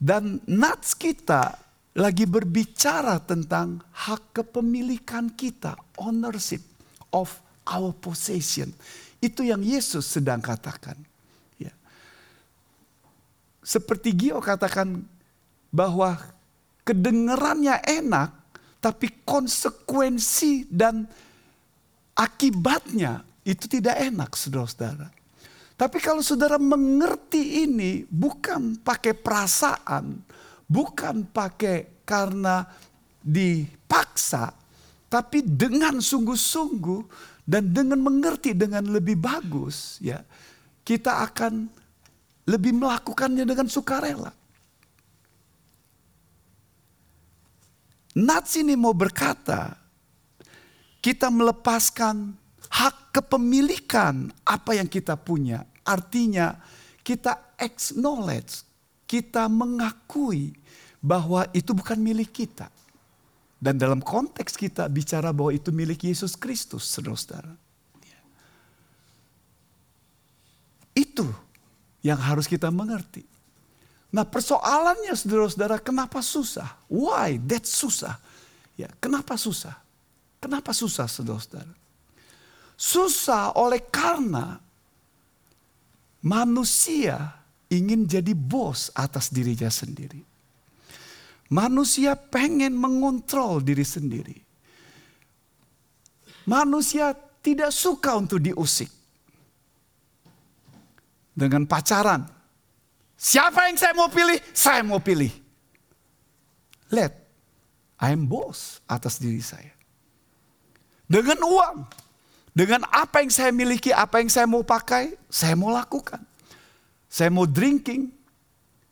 [0.00, 1.60] Dan nats kita
[2.00, 6.64] lagi berbicara tentang hak kepemilikan kita, ownership
[7.12, 7.28] of
[7.68, 8.72] our possession.
[9.20, 10.96] Itu yang Yesus sedang katakan.
[11.60, 11.76] Ya.
[13.60, 15.04] Seperti Gio katakan
[15.68, 16.16] bahwa
[16.88, 18.32] kedengarannya enak,
[18.80, 21.04] tapi konsekuensi dan
[22.20, 25.08] akibatnya itu tidak enak saudara-saudara.
[25.80, 30.20] Tapi kalau saudara mengerti ini bukan pakai perasaan,
[30.68, 32.68] bukan pakai karena
[33.24, 34.52] dipaksa,
[35.08, 40.20] tapi dengan sungguh-sungguh dan dengan mengerti dengan lebih bagus ya
[40.84, 41.66] kita akan
[42.44, 44.32] lebih melakukannya dengan sukarela.
[48.20, 49.79] Nats ini mau berkata
[51.00, 52.36] kita melepaskan
[52.70, 55.66] hak kepemilikan apa yang kita punya.
[55.82, 56.60] Artinya
[57.00, 58.62] kita acknowledge,
[59.08, 60.54] kita mengakui
[61.00, 62.68] bahwa itu bukan milik kita.
[63.60, 67.52] Dan dalam konteks kita bicara bahwa itu milik Yesus Kristus, saudara-saudara.
[70.96, 71.28] Itu
[72.00, 73.24] yang harus kita mengerti.
[74.10, 76.66] Nah persoalannya saudara-saudara kenapa susah?
[76.88, 78.16] Why that susah?
[78.74, 79.76] Ya, kenapa susah?
[80.40, 81.76] Kenapa susah saudara-saudara?
[82.80, 84.56] Susah oleh karena
[86.24, 90.24] manusia ingin jadi bos atas dirinya sendiri.
[91.52, 94.38] Manusia pengen mengontrol diri sendiri.
[96.48, 97.12] Manusia
[97.44, 98.88] tidak suka untuk diusik.
[101.36, 102.24] Dengan pacaran.
[103.20, 104.40] Siapa yang saya mau pilih?
[104.56, 105.32] Saya mau pilih.
[106.88, 107.12] Let,
[108.00, 109.79] I am boss atas diri saya.
[111.10, 111.76] Dengan uang.
[112.54, 116.22] Dengan apa yang saya miliki, apa yang saya mau pakai, saya mau lakukan.
[117.10, 118.10] Saya mau drinking,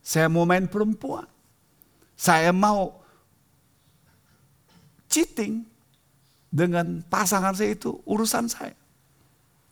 [0.03, 1.27] saya mau main perempuan,
[2.19, 2.99] saya mau
[5.07, 5.63] cheating
[6.51, 8.75] dengan pasangan saya itu urusan saya.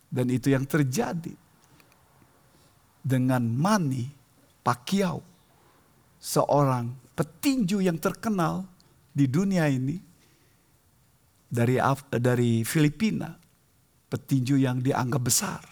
[0.06, 1.34] Dan itu yang terjadi
[3.02, 4.06] dengan Mani
[4.62, 5.18] Pacquiao,
[6.22, 8.62] seorang petinju yang terkenal
[9.10, 10.05] di dunia ini
[11.46, 11.78] dari
[12.10, 13.30] dari Filipina,
[14.10, 15.62] petinju yang dianggap besar,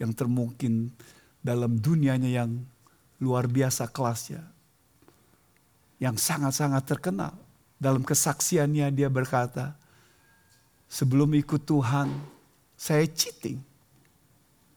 [0.00, 0.92] yang termungkin
[1.40, 2.50] dalam dunianya yang
[3.20, 4.44] luar biasa kelasnya,
[6.02, 7.34] yang sangat-sangat terkenal.
[7.76, 9.76] Dalam kesaksiannya dia berkata,
[10.88, 12.08] sebelum ikut Tuhan,
[12.72, 13.60] saya cheating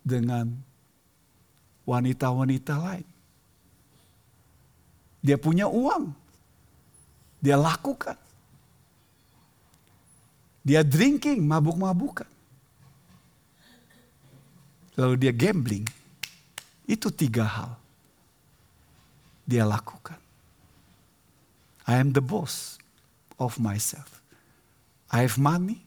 [0.03, 0.51] dengan
[1.87, 3.07] wanita-wanita lain.
[5.19, 6.11] Dia punya uang,
[7.39, 8.15] dia lakukan.
[10.69, 12.29] Dia drinking, mabuk-mabukan.
[15.01, 15.89] Lalu dia gambling.
[16.85, 17.73] Itu tiga hal.
[19.49, 20.21] Dia lakukan.
[21.89, 22.77] I am the boss
[23.41, 24.21] of myself.
[25.09, 25.81] I have money.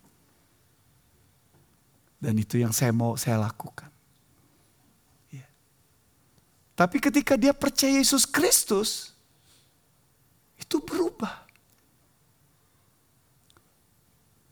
[2.19, 3.87] Dan itu yang saya mau saya lakukan.
[5.31, 5.47] Yeah.
[6.75, 9.15] Tapi ketika dia percaya Yesus Kristus,
[10.59, 11.42] itu berubah.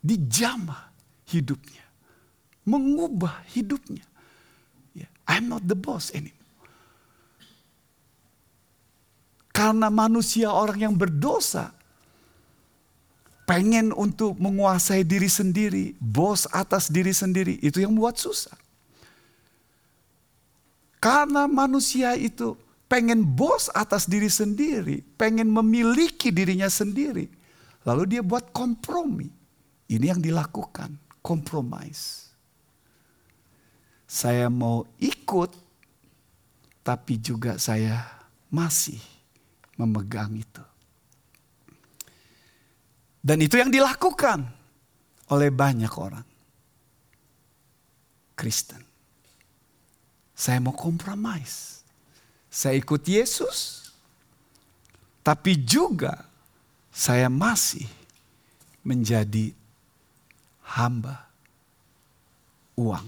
[0.00, 0.90] Dijamah
[1.28, 1.84] hidupnya.
[2.64, 4.04] Mengubah hidupnya.
[4.96, 5.10] Yeah.
[5.28, 6.40] I'm not the boss anymore.
[9.50, 11.76] Karena manusia orang yang berdosa
[13.44, 18.54] pengen untuk menguasai diri sendiri, bos atas diri sendiri, itu yang buat susah.
[21.02, 22.54] Karena manusia itu
[22.86, 27.26] pengen bos atas diri sendiri, pengen memiliki dirinya sendiri.
[27.82, 29.39] Lalu dia buat kompromi.
[29.90, 32.30] Ini yang dilakukan, kompromis.
[34.06, 35.50] Saya mau ikut,
[36.86, 37.98] tapi juga saya
[38.54, 39.02] masih
[39.74, 40.62] memegang itu.
[43.18, 44.46] Dan itu yang dilakukan
[45.30, 46.26] oleh banyak orang.
[48.38, 48.80] Kristen.
[50.32, 51.84] Saya mau kompromis.
[52.48, 53.90] Saya ikut Yesus.
[55.20, 56.24] Tapi juga
[56.88, 57.84] saya masih
[58.80, 59.59] menjadi
[60.78, 61.26] hamba
[62.78, 63.06] uang.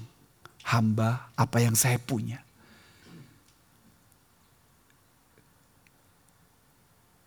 [0.63, 2.39] Hamba apa yang saya punya.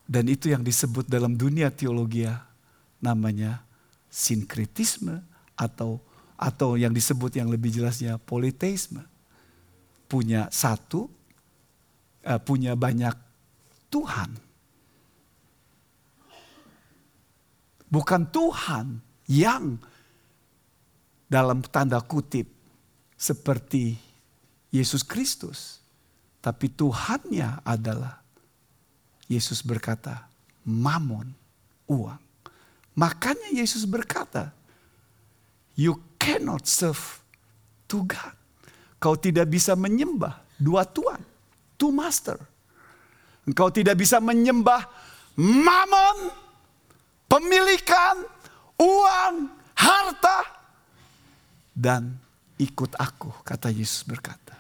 [0.06, 2.30] Dan itu yang disebut dalam dunia teologi
[3.02, 3.60] namanya
[4.08, 5.20] sinkretisme
[5.58, 6.00] atau
[6.40, 9.04] atau yang disebut yang lebih jelasnya politeisme.
[10.06, 11.10] Punya satu,
[12.24, 13.18] uh, punya banyak
[13.90, 14.30] Tuhan.
[17.90, 19.82] Bukan Tuhan yang
[21.26, 22.50] dalam tanda kutip
[23.16, 23.98] seperti
[24.70, 25.82] Yesus Kristus.
[26.44, 28.22] Tapi Tuhannya adalah
[29.26, 30.30] Yesus berkata,
[30.62, 31.34] mamon,
[31.90, 32.22] uang.
[32.94, 34.54] Makanya Yesus berkata,
[35.74, 37.02] you cannot serve
[37.90, 38.34] to God.
[39.02, 41.20] Kau tidak bisa menyembah dua tuan,
[41.76, 42.40] two master.
[43.46, 44.90] Engkau tidak bisa menyembah
[45.38, 46.34] mamon,
[47.30, 48.26] pemilikan,
[48.80, 50.55] uang, harta,
[51.76, 52.16] dan
[52.56, 54.56] ikut aku, kata Yesus berkata.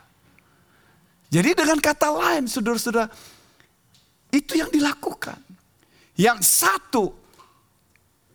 [1.32, 3.08] Jadi dengan kata lain, saudara-saudara,
[4.30, 5.40] itu yang dilakukan.
[6.16, 7.16] Yang satu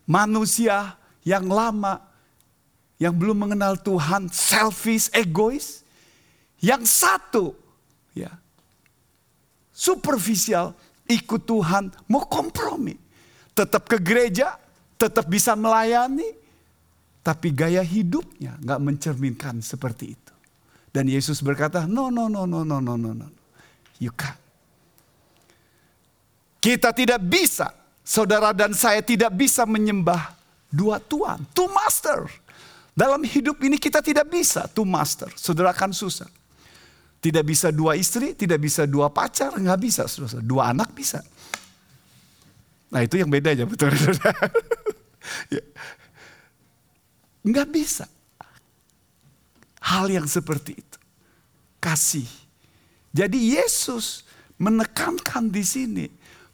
[0.09, 2.01] manusia yang lama
[3.01, 5.81] yang belum mengenal Tuhan, selfish, egois.
[6.61, 7.45] Yang satu
[8.13, 8.29] ya
[9.73, 10.77] superficial,
[11.09, 13.01] ikut Tuhan, mau kompromi.
[13.57, 14.61] Tetap ke gereja,
[15.01, 16.37] tetap bisa melayani,
[17.21, 20.35] Tapi gaya hidupnya nggak mencerminkan seperti itu.
[20.91, 23.29] Dan Yesus berkata, no, no, no, no, no, no, no, no.
[24.01, 24.41] You can't.
[26.61, 27.73] Kita tidak bisa,
[28.05, 30.37] saudara dan saya tidak bisa menyembah
[30.69, 32.29] dua tuan, two master.
[32.93, 36.29] Dalam hidup ini kita tidak bisa two master, saudara akan susah.
[37.21, 40.45] Tidak bisa dua istri, tidak bisa dua pacar, nggak bisa, saudara.
[40.45, 41.25] Dua anak bisa.
[42.91, 43.89] Nah itu yang bedanya betul.
[45.55, 45.63] ya.
[47.47, 48.07] Nggak bisa.
[49.81, 50.99] Hal yang seperti itu.
[51.81, 52.29] Kasih.
[53.11, 54.23] Jadi Yesus
[54.61, 56.07] menekankan di sini.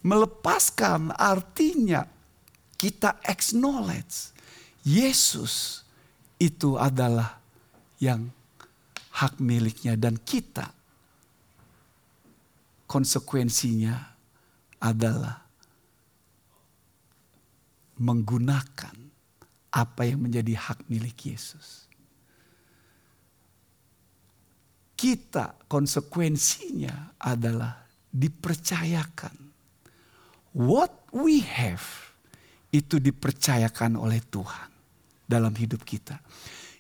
[0.07, 2.07] Melepaskan artinya
[2.79, 4.31] kita acknowledge.
[4.87, 5.83] Yesus
[6.39, 7.43] itu adalah
[7.99, 8.31] yang
[9.19, 10.71] hak miliknya dan kita
[12.87, 13.97] konsekuensinya
[14.79, 15.43] adalah
[17.99, 19.06] menggunakan
[19.77, 21.85] apa yang menjadi hak milik Yesus.
[24.97, 29.37] Kita konsekuensinya adalah dipercayakan.
[30.57, 31.85] What we have
[32.73, 34.73] itu dipercayakan oleh Tuhan
[35.29, 36.17] dalam hidup kita.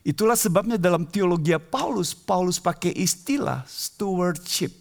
[0.00, 4.72] Itulah sebabnya dalam teologi Paulus, Paulus pakai istilah stewardship.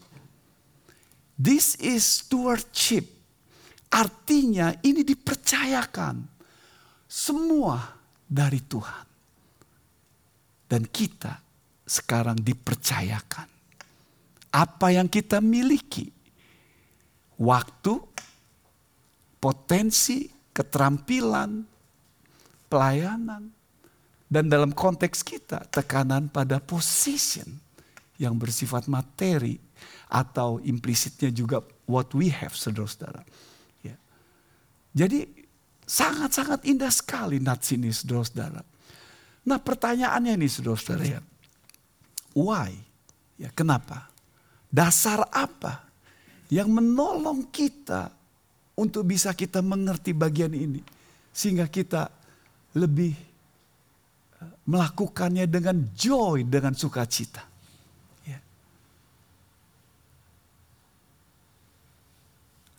[1.36, 3.04] This is stewardship.
[3.92, 6.24] Artinya ini dipercayakan.
[7.12, 7.96] Semua
[8.26, 9.06] dari Tuhan.
[10.66, 11.40] Dan kita
[11.86, 13.48] sekarang dipercayakan.
[14.50, 16.10] Apa yang kita miliki.
[17.38, 17.94] Waktu,
[19.38, 21.62] potensi, keterampilan,
[22.72, 23.52] pelayanan,
[24.26, 27.46] dan dalam konteks kita, tekanan pada position
[28.18, 29.60] yang bersifat materi
[30.10, 33.22] atau implisitnya juga what we have, saudara-saudara.
[33.84, 33.96] Ya.
[34.96, 35.45] Jadi
[35.86, 38.62] sangat-sangat indah sekali nats ini, saudara-saudara.
[39.46, 41.22] Nah pertanyaannya ini, saudara-saudara ya.
[42.36, 42.74] Why?
[43.40, 44.10] Ya, kenapa?
[44.68, 45.86] Dasar apa
[46.52, 48.12] yang menolong kita
[48.76, 50.84] untuk bisa kita mengerti bagian ini.
[51.32, 52.12] Sehingga kita
[52.76, 53.16] lebih
[54.68, 57.46] melakukannya dengan joy, dengan sukacita.
[58.28, 58.40] Ya.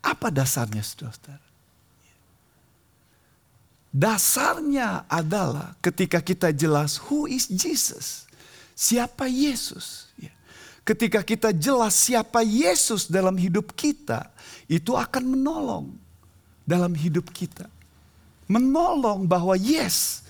[0.05, 1.46] Apa dasarnya saudara-saudara?
[3.97, 4.13] Ya.
[4.13, 8.29] Dasarnya adalah ketika kita jelas who is Jesus.
[8.77, 10.13] Siapa Yesus.
[10.21, 10.29] Ya.
[10.85, 14.29] Ketika kita jelas siapa Yesus dalam hidup kita.
[14.69, 15.97] Itu akan menolong
[16.69, 17.73] dalam hidup kita.
[18.45, 20.23] Menolong bahwa yes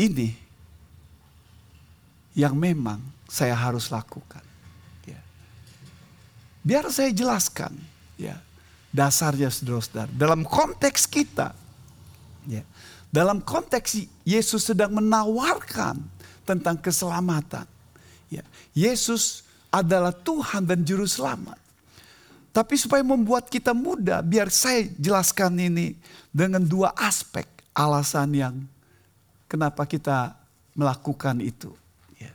[0.00, 0.34] ini
[2.34, 2.98] yang memang
[3.30, 4.42] saya harus lakukan.
[5.06, 5.20] Ya.
[6.66, 7.76] Biar saya jelaskan
[8.18, 8.40] ya
[8.92, 10.12] dasarnya saudara-saudara.
[10.12, 11.56] Dalam konteks kita,
[12.46, 12.62] ya,
[13.08, 15.98] dalam konteks Yesus sedang menawarkan
[16.46, 17.66] tentang keselamatan.
[18.28, 18.44] Ya,
[18.76, 21.56] Yesus adalah Tuhan dan Juru Selamat.
[22.52, 25.96] Tapi supaya membuat kita mudah, biar saya jelaskan ini
[26.28, 28.54] dengan dua aspek alasan yang
[29.48, 30.36] kenapa kita
[30.76, 31.72] melakukan itu.
[32.20, 32.32] Ya.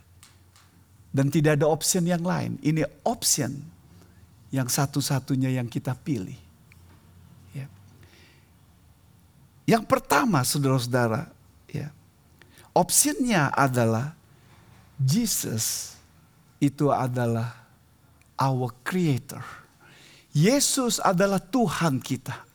[1.14, 2.58] Dan tidak ada option yang lain.
[2.62, 3.62] Ini option
[4.50, 6.38] yang satu-satunya yang kita pilih.
[7.54, 7.70] Ya.
[9.68, 11.28] Yang pertama saudara-saudara,
[11.68, 11.92] ya,
[12.72, 14.16] optionnya adalah
[14.96, 15.92] Jesus
[16.56, 17.52] itu adalah
[18.40, 19.44] our creator.
[20.32, 22.48] Yesus adalah Tuhan kita.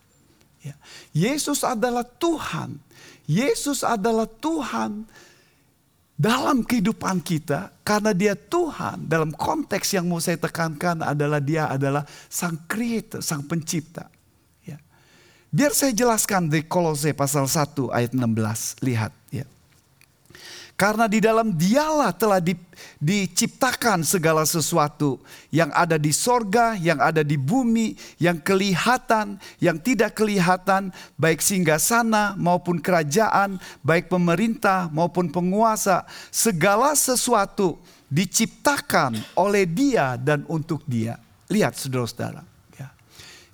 [0.66, 0.74] Ya.
[1.14, 2.82] Yesus adalah Tuhan
[3.30, 5.08] Yesus adalah Tuhan
[6.14, 12.04] dalam kehidupan kita karena dia Tuhan dalam konteks yang mau saya tekankan adalah dia adalah
[12.28, 14.12] sang creator, sang pencipta.
[15.54, 18.82] Biar saya jelaskan di Kolose pasal 1 ayat 16.
[18.82, 19.46] Lihat ya.
[20.74, 22.58] Karena di dalam dialah telah di,
[22.98, 25.22] diciptakan segala sesuatu
[25.54, 30.90] yang ada di sorga, yang ada di bumi, yang kelihatan, yang tidak kelihatan,
[31.22, 36.10] baik singgah sana maupun kerajaan, baik pemerintah maupun penguasa.
[36.34, 37.78] Segala sesuatu
[38.10, 41.22] diciptakan oleh dia dan untuk dia.
[41.46, 42.42] Lihat saudara-saudara.
[42.82, 42.90] Ya.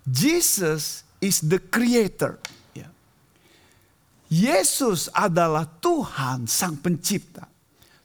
[0.08, 2.40] Jesus is the creator.
[4.30, 7.50] Yesus adalah Tuhan sang pencipta.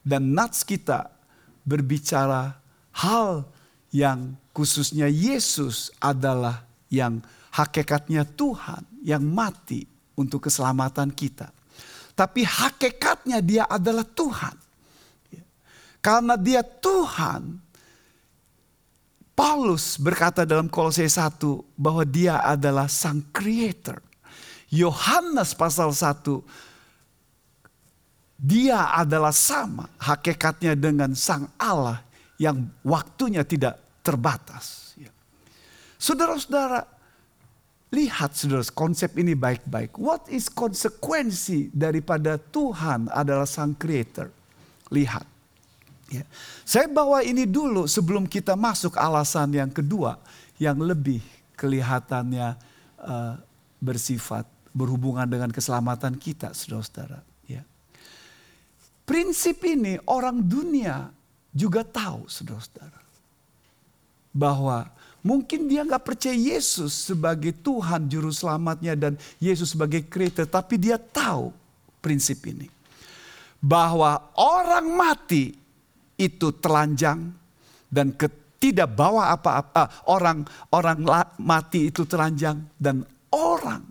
[0.00, 1.12] Dan nats kita
[1.64, 2.56] berbicara
[2.96, 3.44] hal
[3.92, 7.20] yang khususnya Yesus adalah yang
[7.52, 9.84] hakikatnya Tuhan yang mati
[10.16, 11.52] untuk keselamatan kita.
[12.16, 14.56] Tapi hakikatnya dia adalah Tuhan.
[16.04, 17.63] Karena dia Tuhan,
[19.34, 21.42] Paulus berkata dalam Kolose 1
[21.74, 23.98] bahwa dia adalah sang creator.
[24.70, 26.22] Yohanes pasal 1
[28.44, 32.02] dia adalah sama hakikatnya dengan Sang Allah
[32.36, 34.92] yang waktunya tidak terbatas.
[34.98, 35.08] Ya.
[35.96, 36.84] Saudara-saudara,
[37.94, 39.96] lihat saudara konsep ini baik-baik.
[39.96, 44.28] What is konsekuensi daripada Tuhan adalah Sang Creator?
[44.92, 45.33] Lihat.
[46.12, 46.24] Ya.
[46.68, 50.20] Saya bawa ini dulu sebelum kita masuk alasan yang kedua
[50.60, 51.24] yang lebih
[51.56, 52.54] kelihatannya
[53.00, 53.34] uh,
[53.80, 54.44] bersifat
[54.74, 57.22] berhubungan dengan keselamatan kita, saudara-saudara.
[57.46, 57.62] Ya.
[59.06, 61.08] Prinsip ini orang dunia
[61.54, 63.00] juga tahu, saudara-saudara,
[64.34, 64.90] bahwa
[65.22, 70.98] mungkin dia nggak percaya Yesus sebagai Tuhan Juru Selamatnya dan Yesus sebagai Creator, tapi dia
[70.98, 71.54] tahu
[72.02, 72.66] prinsip ini.
[73.64, 75.63] Bahwa orang mati
[76.18, 77.34] itu telanjang
[77.90, 78.14] dan
[78.58, 80.08] tidak bawa apa-apa.
[80.10, 80.98] Orang orang
[81.42, 83.04] mati itu telanjang dan
[83.34, 83.82] orang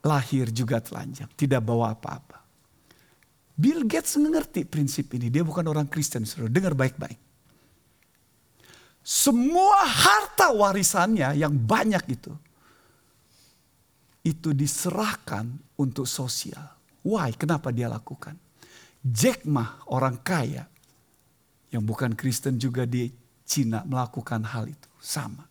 [0.00, 2.40] lahir juga telanjang, tidak bawa apa-apa.
[3.60, 5.28] Bill Gates mengerti prinsip ini.
[5.28, 6.48] Dia bukan orang Kristen, saudara.
[6.48, 7.20] Dengar baik-baik.
[9.04, 12.32] Semua harta warisannya yang banyak itu,
[14.24, 15.44] itu diserahkan
[15.76, 16.64] untuk sosial.
[17.04, 17.36] Why?
[17.36, 18.36] Kenapa dia lakukan?
[19.00, 20.68] Jack Ma, orang kaya,
[21.72, 23.08] yang bukan Kristen juga di
[23.48, 24.88] Cina melakukan hal itu.
[25.00, 25.48] Sama.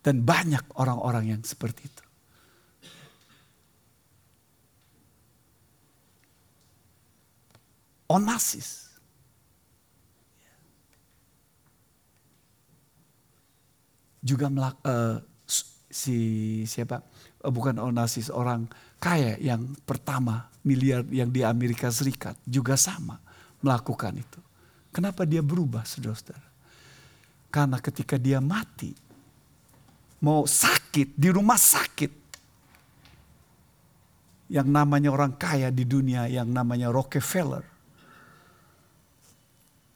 [0.00, 2.04] Dan banyak orang-orang yang seperti itu.
[8.10, 8.90] Onasis.
[14.20, 15.18] Juga melak, uh,
[15.90, 16.18] si
[16.66, 17.02] siapa?
[17.42, 18.70] Uh, bukan Onasis, orang
[19.02, 23.16] kaya yang pertama miliar yang di Amerika Serikat juga sama
[23.60, 24.40] melakukan itu.
[24.90, 26.48] Kenapa dia berubah, saudara-saudara?
[27.50, 28.94] Karena ketika dia mati,
[30.22, 32.12] mau sakit di rumah sakit,
[34.50, 37.62] yang namanya orang kaya di dunia, yang namanya Rockefeller,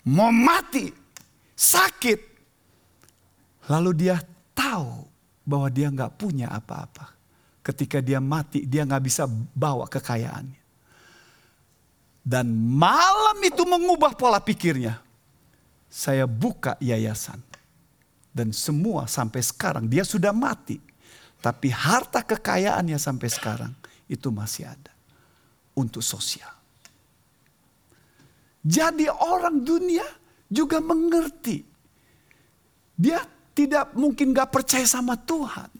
[0.06, 0.94] mau mati,
[1.58, 2.20] sakit.
[3.66, 4.20] Lalu dia
[4.54, 5.08] tahu
[5.42, 7.10] bahwa dia nggak punya apa-apa.
[7.64, 9.24] Ketika dia mati, dia nggak bisa
[9.56, 10.60] bawa kekayaannya.
[12.20, 15.00] Dan malam itu mengubah pola pikirnya.
[15.88, 17.40] Saya buka yayasan.
[18.34, 20.76] Dan semua sampai sekarang, dia sudah mati.
[21.40, 23.72] Tapi harta kekayaannya sampai sekarang
[24.08, 24.92] itu masih ada.
[25.72, 26.52] Untuk sosial.
[28.64, 30.06] Jadi orang dunia
[30.48, 31.64] juga mengerti.
[32.94, 33.20] Dia
[33.52, 35.73] tidak mungkin gak percaya sama Tuhan.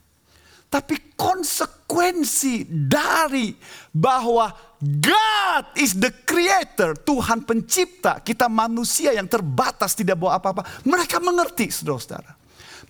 [0.75, 3.55] Tapi konsekuensi dari
[3.95, 4.51] bahwa
[4.83, 10.67] God is the creator, Tuhan pencipta, kita manusia yang terbatas tidak bawa apa-apa.
[10.83, 12.35] Mereka mengerti saudara-saudara.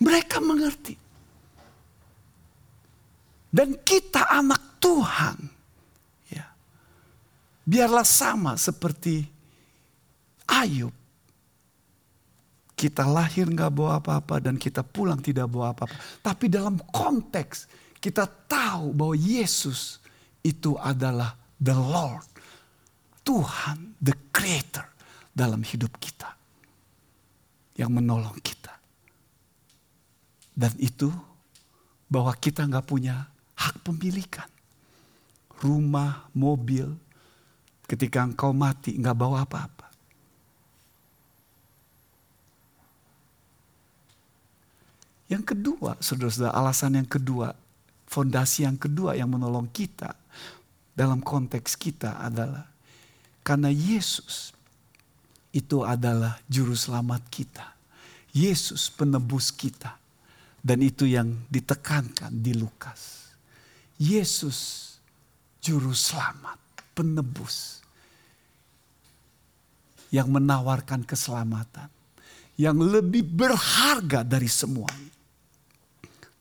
[0.00, 0.96] Mereka mengerti.
[3.52, 5.36] Dan kita anak Tuhan.
[6.32, 6.48] Ya.
[7.68, 9.28] Biarlah sama seperti
[10.48, 11.03] Ayub.
[12.84, 15.96] Kita lahir nggak bawa apa-apa dan kita pulang tidak bawa apa-apa.
[16.20, 17.64] Tapi dalam konteks
[17.96, 20.04] kita tahu bahwa Yesus
[20.44, 22.28] itu adalah the Lord.
[23.24, 24.84] Tuhan, the creator
[25.32, 26.28] dalam hidup kita.
[27.72, 28.76] Yang menolong kita.
[30.52, 31.08] Dan itu
[32.04, 34.46] bahwa kita nggak punya hak pemilikan.
[35.64, 36.92] Rumah, mobil,
[37.88, 39.88] ketika engkau mati nggak bawa apa-apa.
[45.28, 47.56] Yang kedua, saudara-saudara, alasan yang kedua,
[48.04, 50.12] fondasi yang kedua yang menolong kita
[50.92, 52.68] dalam konteks kita adalah
[53.44, 54.56] karena Yesus
[55.54, 57.66] itu adalah juru selamat kita.
[58.34, 60.00] Yesus penebus kita.
[60.64, 63.30] Dan itu yang ditekankan di Lukas.
[64.00, 64.90] Yesus
[65.60, 66.58] juru selamat,
[66.96, 67.84] penebus.
[70.08, 71.92] Yang menawarkan keselamatan.
[72.56, 75.13] Yang lebih berharga dari semuanya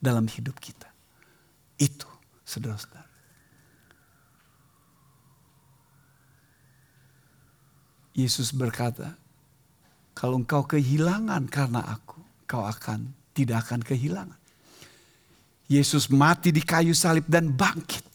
[0.03, 0.91] dalam hidup kita.
[1.79, 2.11] Itu,
[2.43, 3.07] saudara-saudara.
[8.13, 9.15] Yesus berkata,
[10.13, 14.39] kalau engkau kehilangan karena aku, kau akan tidak akan kehilangan.
[15.65, 18.05] Yesus mati di kayu salib dan bangkit.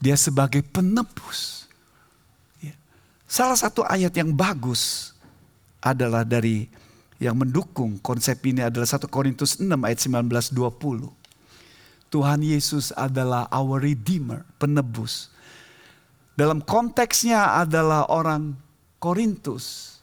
[0.00, 1.68] Dia sebagai penebus.
[2.64, 2.72] Ya.
[3.28, 5.12] Salah satu ayat yang bagus
[5.84, 6.64] adalah dari
[7.20, 11.12] yang mendukung konsep ini adalah 1 Korintus 6 ayat 19 20.
[12.10, 15.28] Tuhan Yesus adalah our redeemer, penebus.
[16.34, 18.56] Dalam konteksnya adalah orang
[18.96, 20.00] Korintus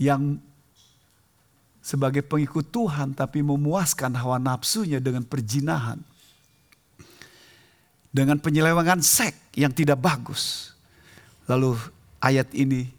[0.00, 0.40] yang
[1.84, 6.00] sebagai pengikut Tuhan tapi memuaskan hawa nafsunya dengan perjinahan.
[8.16, 10.72] dengan penyelewengan seks yang tidak bagus.
[11.44, 11.76] Lalu
[12.16, 12.95] ayat ini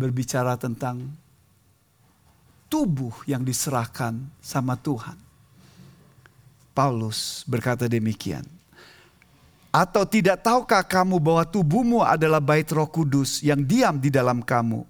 [0.00, 1.04] berbicara tentang
[2.72, 5.18] tubuh yang diserahkan sama Tuhan.
[6.72, 8.46] Paulus berkata demikian.
[9.70, 14.82] Atau tidak tahukah kamu bahwa tubuhmu adalah bait roh kudus yang diam di dalam kamu.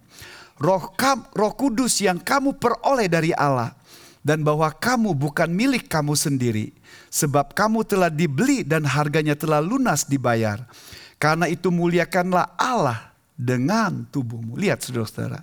[0.61, 3.75] Roh, kam, roh kudus yang kamu peroleh dari Allah.
[4.21, 6.73] Dan bahwa kamu bukan milik kamu sendiri.
[7.09, 10.65] Sebab kamu telah dibeli dan harganya telah lunas dibayar.
[11.21, 13.10] Karena itu muliakanlah Allah
[13.41, 14.61] dengan tubuhmu.
[14.61, 15.41] Lihat saudara-saudara.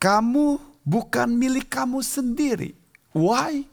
[0.00, 2.72] Kamu bukan milik kamu sendiri.
[3.12, 3.68] Why?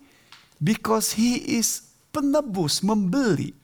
[0.59, 3.55] Because he is penebus, membeli.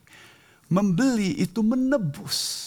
[0.72, 2.64] Membeli itu menebus.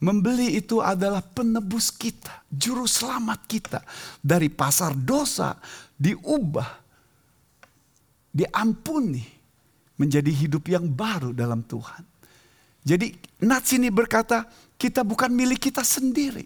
[0.00, 3.80] Membeli itu adalah penebus kita, juru selamat kita
[4.20, 5.56] dari pasar dosa
[5.96, 6.68] diubah,
[8.28, 9.24] diampuni
[9.96, 12.04] menjadi hidup yang baru dalam Tuhan.
[12.84, 13.16] Jadi
[13.48, 14.44] Nats ini berkata,
[14.76, 16.44] kita bukan milik kita sendiri.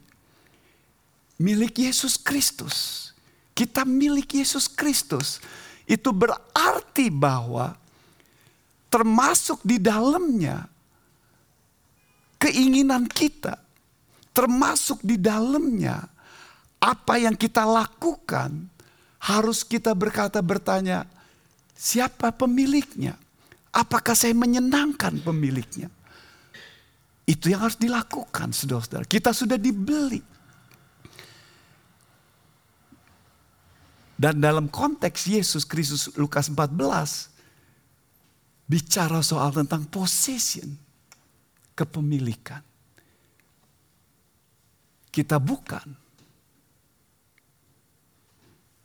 [1.41, 3.11] Milik Yesus Kristus.
[3.55, 5.43] Kita milik Yesus Kristus.
[5.85, 7.75] Itu berarti bahwa
[8.87, 10.71] termasuk di dalamnya
[12.39, 13.59] keinginan kita,
[14.31, 16.07] termasuk di dalamnya
[16.81, 18.71] apa yang kita lakukan,
[19.21, 21.05] harus kita berkata bertanya,
[21.77, 23.21] siapa pemiliknya?
[23.71, 25.93] Apakah saya menyenangkan pemiliknya?
[27.31, 29.07] Itu yang harus dilakukan, saudara-saudara.
[29.07, 30.19] Kita sudah dibeli.
[34.19, 36.75] Dan dalam konteks Yesus Kristus Lukas 14
[38.67, 40.75] bicara soal tentang possession,
[41.79, 42.61] kepemilikan.
[45.15, 45.87] Kita bukan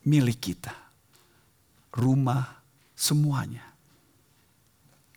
[0.05, 0.73] milik kita.
[1.97, 2.45] Rumah
[2.93, 3.65] semuanya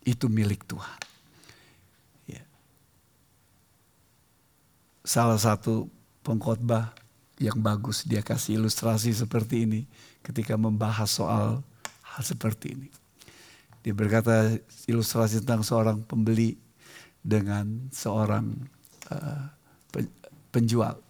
[0.03, 1.18] itu milik Tuhan.
[5.09, 5.89] Salah satu
[6.21, 6.93] pengkhotbah
[7.41, 9.81] yang bagus dia kasih ilustrasi seperti ini
[10.21, 11.65] ketika membahas soal
[12.05, 12.93] hal seperti ini.
[13.81, 14.53] Dia berkata
[14.85, 16.61] ilustrasi tentang seorang pembeli
[17.25, 18.53] dengan seorang
[19.09, 19.49] uh,
[20.53, 21.01] penjual.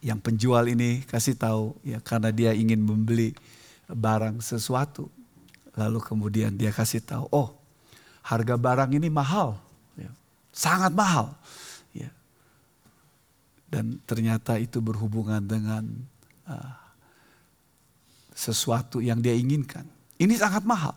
[0.00, 3.36] Yang penjual ini kasih tahu ya karena dia ingin membeli
[3.84, 5.12] barang sesuatu.
[5.76, 7.52] Lalu kemudian dia kasih tahu, oh
[8.24, 9.60] harga barang ini mahal,
[9.92, 10.08] ya,
[10.56, 11.36] sangat mahal.
[13.68, 15.84] Dan ternyata itu berhubungan dengan
[16.48, 16.72] uh,
[18.32, 19.84] sesuatu yang dia inginkan.
[20.16, 20.96] Ini sangat mahal.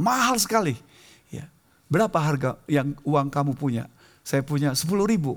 [0.00, 0.72] Mahal sekali.
[1.28, 1.44] Ya.
[1.92, 3.84] Berapa harga yang uang kamu punya?
[4.24, 5.36] Saya punya 10 ribu.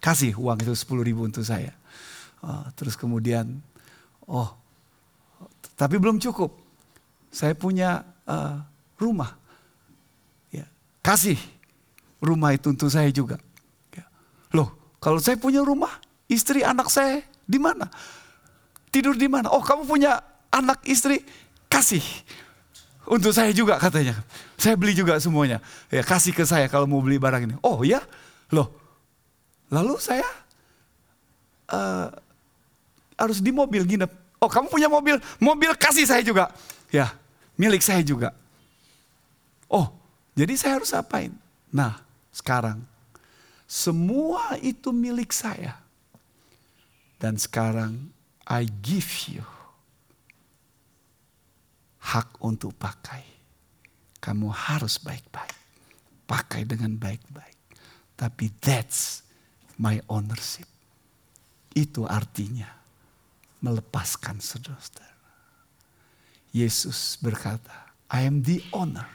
[0.00, 1.76] Kasih uang itu 10 ribu untuk saya.
[2.38, 3.58] Uh, terus kemudian,
[4.24, 4.54] oh,
[5.74, 6.54] tapi belum cukup.
[7.28, 8.62] Saya punya uh,
[8.96, 9.34] rumah.
[10.54, 10.66] Ya.
[11.02, 11.38] Kasih
[12.18, 13.38] rumah itu untuk saya juga.
[14.98, 15.94] Kalau saya punya rumah,
[16.26, 17.86] istri anak saya di mana?
[18.90, 19.52] Tidur di mana?
[19.52, 20.18] Oh, kamu punya
[20.50, 21.22] anak istri
[21.68, 22.02] kasih
[23.08, 24.20] untuk saya juga katanya.
[24.60, 25.64] Saya beli juga semuanya.
[25.88, 27.56] Ya kasih ke saya kalau mau beli barang ini.
[27.64, 28.04] Oh ya,
[28.52, 28.68] loh.
[29.72, 30.28] Lalu saya
[31.72, 32.12] uh,
[33.16, 34.12] harus di mobil nginep.
[34.38, 36.52] Oh kamu punya mobil, mobil kasih saya juga.
[36.92, 37.16] Ya,
[37.56, 38.36] milik saya juga.
[39.68, 39.88] Oh,
[40.36, 41.32] jadi saya harus apain?
[41.68, 42.00] Nah,
[42.32, 42.80] sekarang
[43.68, 45.76] semua itu milik saya.
[47.20, 48.08] Dan sekarang
[48.48, 49.44] I give you
[52.00, 53.20] hak untuk pakai.
[54.24, 55.52] Kamu harus baik-baik.
[56.24, 57.60] Pakai dengan baik-baik.
[58.16, 59.20] Tapi that's
[59.76, 60.66] my ownership.
[61.76, 62.72] Itu artinya
[63.60, 65.20] melepaskan saudara-saudara.
[66.56, 69.06] Yesus berkata, I am the owner.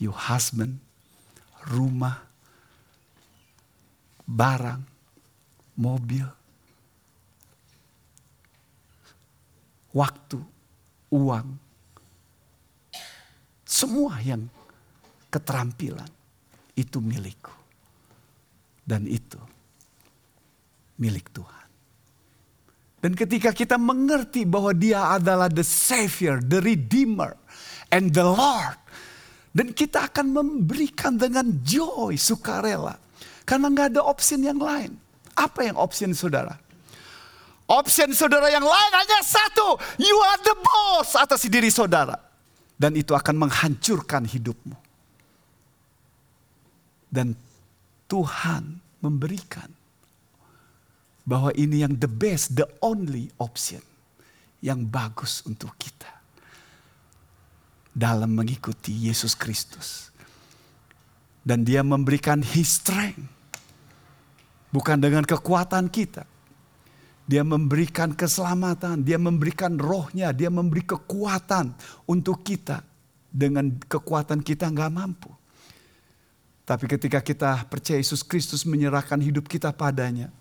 [0.00, 0.80] You husband,
[1.68, 2.27] rumah,
[4.28, 4.80] barang,
[5.80, 6.28] mobil,
[9.96, 10.38] waktu,
[11.16, 11.48] uang,
[13.64, 14.44] semua yang
[15.32, 16.08] keterampilan
[16.76, 17.56] itu milikku.
[18.88, 19.36] Dan itu
[20.96, 21.68] milik Tuhan.
[22.98, 27.36] Dan ketika kita mengerti bahwa dia adalah the Savior, the Redeemer,
[27.92, 28.80] and the Lord.
[29.52, 33.07] Dan kita akan memberikan dengan joy, sukarela.
[33.48, 34.92] Karena nggak ada opsi yang lain.
[35.32, 36.60] Apa yang opsi saudara?
[37.64, 39.80] Option saudara yang lain hanya satu.
[39.96, 42.20] You are the boss atas diri saudara.
[42.76, 44.76] Dan itu akan menghancurkan hidupmu.
[47.08, 47.32] Dan
[48.04, 49.72] Tuhan memberikan
[51.24, 53.80] bahwa ini yang the best, the only option
[54.60, 56.08] yang bagus untuk kita
[57.96, 60.12] dalam mengikuti Yesus Kristus.
[61.44, 63.37] Dan dia memberikan his strength.
[64.68, 66.28] Bukan dengan kekuatan kita.
[67.28, 71.76] Dia memberikan keselamatan, dia memberikan rohnya, dia memberi kekuatan
[72.08, 72.80] untuk kita.
[73.28, 75.28] Dengan kekuatan kita nggak mampu.
[76.64, 80.32] Tapi ketika kita percaya Yesus Kristus menyerahkan hidup kita padanya,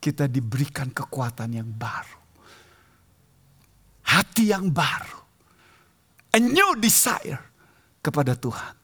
[0.00, 2.20] kita diberikan kekuatan yang baru.
[4.08, 5.20] Hati yang baru.
[6.32, 7.40] A new desire
[8.00, 8.76] kepada Tuhan.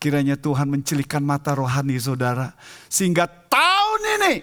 [0.00, 2.56] Kiranya Tuhan mencelikan mata rohani saudara.
[2.88, 4.42] Sehingga tahun ini,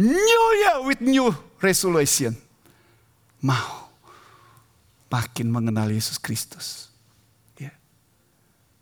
[0.00, 1.32] new year with new
[1.62, 2.36] resolution.
[3.42, 3.90] Mau
[5.12, 6.92] makin mengenal Yesus Kristus.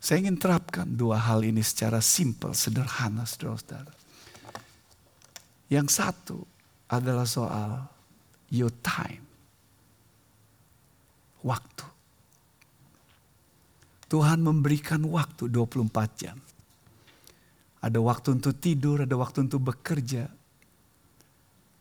[0.01, 3.93] Saya ingin terapkan dua hal ini secara simple, sederhana, saudara-saudara.
[5.69, 6.37] Yang satu
[6.89, 7.85] adalah soal
[8.49, 9.21] your time.
[11.45, 11.85] Waktu.
[14.09, 15.85] Tuhan memberikan waktu 24
[16.17, 16.41] jam.
[17.81, 20.29] Ada waktu untuk tidur, ada waktu untuk bekerja.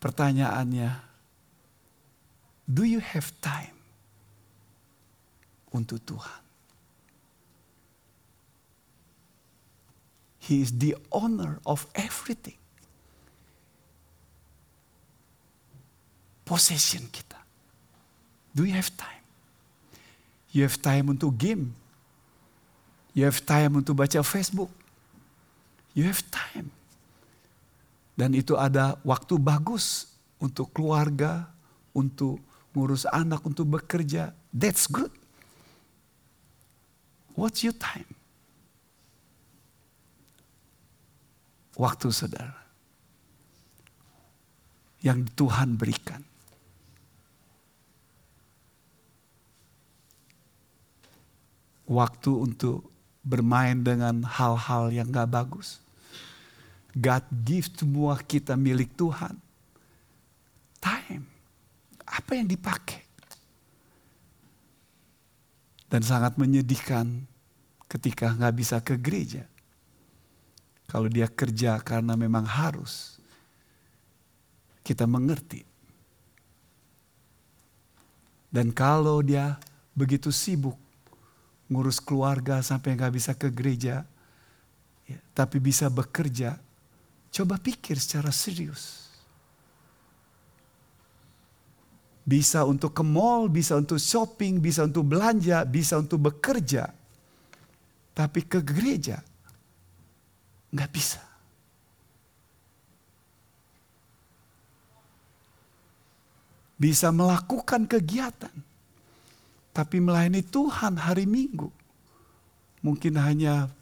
[0.01, 0.97] Pertanyaannya,
[2.65, 3.77] do you have time
[5.77, 6.41] untuk Tuhan?
[10.41, 12.57] He is the owner of everything.
[16.49, 17.37] Possession kita.
[18.57, 19.23] Do you have time?
[20.51, 21.77] You have time untuk game.
[23.15, 24.80] You have time untuk baca Facebook.
[25.97, 26.71] You have time.
[28.15, 31.49] Dan itu ada waktu bagus untuk keluarga,
[31.97, 32.39] untuk
[32.77, 34.37] ngurus anak, untuk bekerja.
[34.53, 35.11] That's good.
[37.35, 38.21] What's your time?
[41.81, 42.61] waktu saudara
[45.01, 46.21] yang Tuhan berikan.
[51.89, 52.90] Waktu untuk
[53.21, 55.81] bermain dengan hal-hal yang gak bagus.
[56.97, 59.39] God give semua kita milik Tuhan.
[60.83, 61.25] Time.
[62.03, 63.07] Apa yang dipakai?
[65.91, 67.27] Dan sangat menyedihkan
[67.91, 69.43] ketika nggak bisa ke gereja.
[70.87, 73.19] Kalau dia kerja karena memang harus,
[74.83, 75.63] kita mengerti.
[78.51, 79.59] Dan kalau dia
[79.95, 80.75] begitu sibuk
[81.71, 84.03] ngurus keluarga sampai nggak bisa ke gereja,
[85.07, 86.59] ya, tapi bisa bekerja,
[87.31, 89.09] coba pikir secara serius.
[92.27, 96.93] Bisa untuk ke mall, bisa untuk shopping, bisa untuk belanja, bisa untuk bekerja.
[98.15, 99.25] Tapi ke gereja,
[100.71, 101.23] Nggak bisa.
[106.81, 108.55] Bisa melakukan kegiatan.
[109.81, 111.73] Tapi melayani Tuhan hari Minggu.
[112.85, 113.73] Mungkin hanya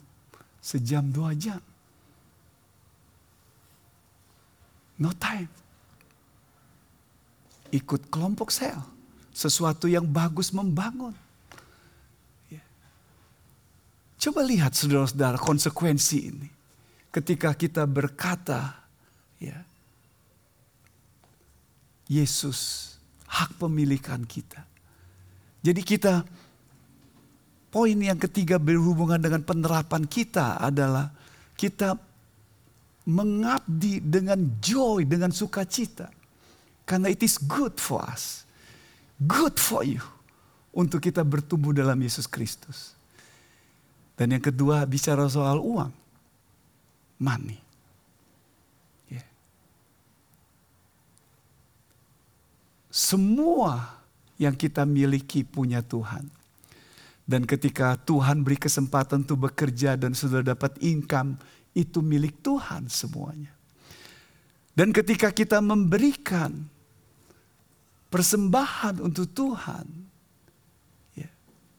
[0.63, 1.59] sejam dua jam.
[4.95, 5.51] No time.
[7.75, 8.79] Ikut kelompok sel.
[9.35, 11.11] Sesuatu yang bagus membangun.
[12.47, 12.63] Ya.
[14.23, 16.47] Coba lihat saudara-saudara konsekuensi ini
[17.11, 18.87] ketika kita berkata,
[19.35, 19.67] ya,
[22.07, 22.95] Yesus
[23.27, 24.68] hak pemilikan kita.
[25.59, 26.23] Jadi kita
[27.69, 31.11] poin yang ketiga berhubungan dengan penerapan kita adalah
[31.59, 31.99] kita
[33.09, 36.07] mengabdi dengan joy, dengan sukacita.
[36.87, 38.47] Karena it is good for us.
[39.19, 40.01] Good for you.
[40.71, 42.95] Untuk kita bertumbuh dalam Yesus Kristus.
[44.15, 45.91] Dan yang kedua bicara soal uang
[47.19, 47.69] money.
[52.89, 53.98] Semua
[54.39, 56.25] yang kita miliki punya Tuhan.
[57.29, 61.37] Dan ketika Tuhan beri kesempatan untuk bekerja dan sudah dapat income,
[61.77, 63.53] itu milik Tuhan semuanya.
[64.73, 66.65] Dan ketika kita memberikan
[68.09, 69.85] persembahan untuk Tuhan,
[71.13, 71.29] ya,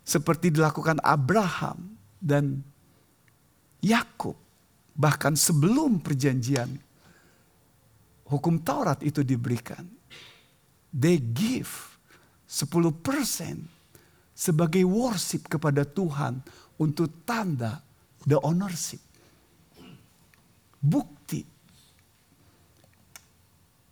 [0.06, 2.62] seperti dilakukan Abraham dan
[3.82, 4.38] Yakub,
[5.00, 6.68] Bahkan sebelum perjanjian
[8.28, 9.88] hukum Taurat itu diberikan.
[10.92, 11.70] They give
[12.50, 16.42] 10% sebagai worship kepada Tuhan
[16.82, 17.78] untuk tanda
[18.26, 18.98] the ownership.
[20.82, 21.46] Bukti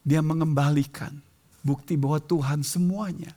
[0.02, 1.14] dia mengembalikan
[1.60, 3.30] bukti bahwa Tuhan semuanya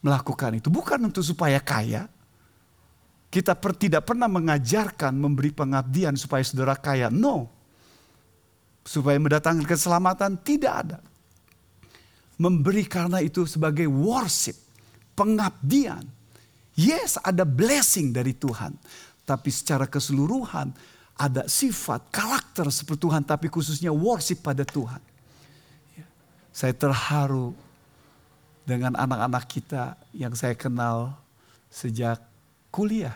[0.00, 2.08] melakukan itu bukan untuk supaya kaya,
[3.28, 7.08] kita per, tidak pernah mengajarkan memberi pengabdian supaya saudara kaya.
[7.10, 7.50] No.
[8.84, 10.98] Supaya mendatangkan keselamatan tidak ada.
[12.34, 14.58] Memberi karena itu sebagai worship,
[15.14, 16.02] pengabdian.
[16.74, 18.74] Yes, ada blessing dari Tuhan.
[19.22, 20.74] Tapi secara keseluruhan
[21.14, 24.98] ada sifat, karakter seperti Tuhan, tapi khususnya worship pada Tuhan.
[25.94, 26.06] Ya.
[26.50, 27.54] Saya terharu
[28.66, 31.14] dengan anak-anak kita yang saya kenal
[31.70, 32.18] sejak
[32.74, 33.14] kuliah.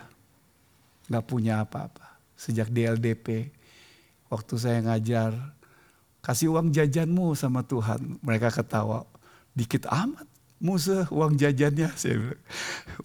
[1.11, 2.15] Gak punya apa-apa.
[2.39, 3.51] Sejak DLDP,
[4.31, 5.35] waktu saya ngajar,
[6.19, 8.19] kasih uang jajanmu sama Tuhan.
[8.23, 9.07] Mereka ketawa,
[9.55, 10.27] dikit amat.
[10.59, 12.43] Musa uang jajannya, saya bilang.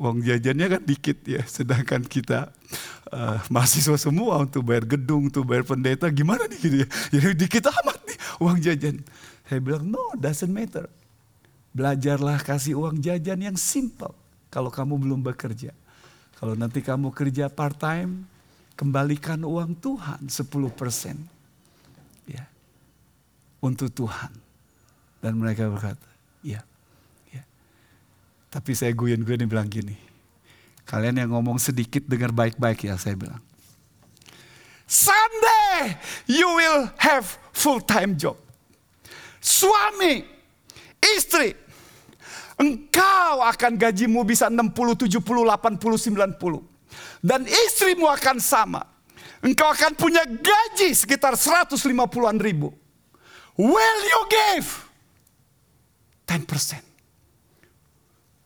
[0.02, 2.50] Uang jajannya kan dikit ya, sedangkan kita
[3.14, 6.88] uh, mahasiswa semua untuk bayar gedung, untuk bayar pendeta, gimana nih gitu ya.
[7.14, 8.96] Jadi dikit amat nih uang jajan.
[9.46, 10.90] Saya bilang, no, doesn't matter.
[11.74, 14.14] Belajarlah kasih uang jajan yang simple
[14.50, 15.74] kalau kamu belum bekerja.
[16.38, 18.26] Kalau nanti kamu kerja part time,
[18.74, 20.30] kembalikan uang Tuhan 10%.
[20.30, 21.33] Ya.
[23.64, 24.28] Untuk Tuhan.
[25.24, 26.04] Dan mereka berkata,
[26.44, 26.60] ya
[28.54, 29.98] tapi saya guyon-guyon bilang gini.
[30.86, 33.42] Kalian yang ngomong sedikit dengar baik-baik ya saya bilang.
[34.86, 35.98] Someday
[36.30, 38.38] you will have full time job.
[39.42, 40.22] Suami,
[41.18, 41.58] istri,
[42.54, 47.26] engkau akan gajimu bisa 60, 70, 80, 90.
[47.26, 48.86] Dan istrimu akan sama.
[49.42, 52.70] Engkau akan punya gaji sekitar 150-an ribu.
[53.54, 54.66] Will you give
[56.26, 56.82] 10%?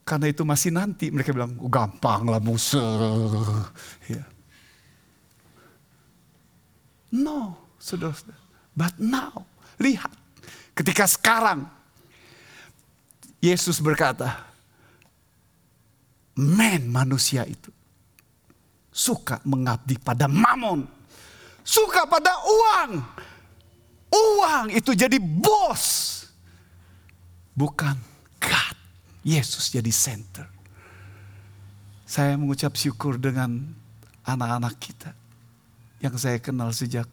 [0.05, 1.13] Karena itu masih nanti.
[1.13, 2.81] Mereka bilang, oh, gampang lah Musa.
[4.09, 4.25] Ya.
[7.13, 8.13] No, saudara
[8.77, 9.49] But now,
[9.81, 10.13] lihat.
[10.73, 11.69] Ketika sekarang,
[13.43, 14.49] Yesus berkata,
[16.39, 17.73] men manusia itu
[18.95, 20.87] suka mengabdi pada mamon.
[21.63, 22.91] Suka pada uang.
[24.09, 26.17] Uang itu jadi bos.
[27.53, 27.97] Bukan
[28.41, 28.77] God.
[29.27, 30.49] Yesus jadi center.
[32.09, 33.77] Saya mengucap syukur dengan
[34.25, 35.13] anak-anak kita
[36.01, 37.05] yang saya kenal sejak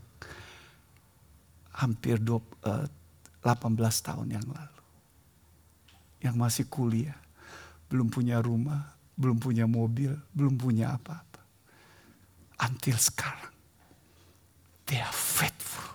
[1.76, 4.82] hampir 18 eh, tahun yang lalu.
[6.24, 7.20] Yang masih kuliah,
[7.92, 11.42] belum punya rumah, belum punya mobil, belum punya apa-apa.
[12.64, 13.52] Until sekarang,
[14.88, 15.95] they are faithful.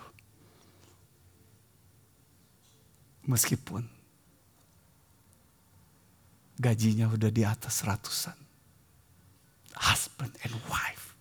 [3.31, 3.87] Meskipun
[6.59, 8.35] gajinya udah di atas ratusan.
[9.71, 11.15] Husband and wife.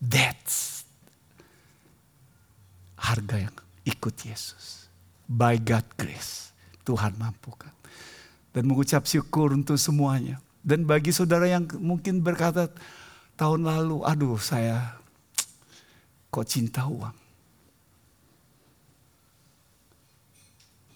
[0.00, 0.88] That's
[2.96, 4.88] harga yang ikut Yesus.
[5.28, 6.56] By God grace.
[6.88, 7.70] Tuhan mampukan.
[8.56, 10.40] Dan mengucap syukur untuk semuanya.
[10.64, 12.72] Dan bagi saudara yang mungkin berkata
[13.36, 14.96] tahun lalu, aduh saya
[16.32, 17.27] kok cinta uang.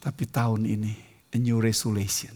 [0.02, 0.98] Tapi tahun ini
[1.30, 2.34] a new resolution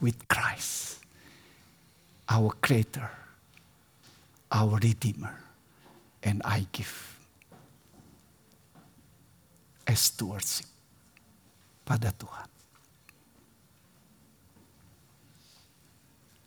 [0.00, 1.04] with Christ,
[2.24, 3.04] our Creator,
[4.48, 5.36] our Redeemer,
[6.24, 7.20] and I give
[9.84, 10.72] a stewardship
[11.84, 12.48] pada Tuhan.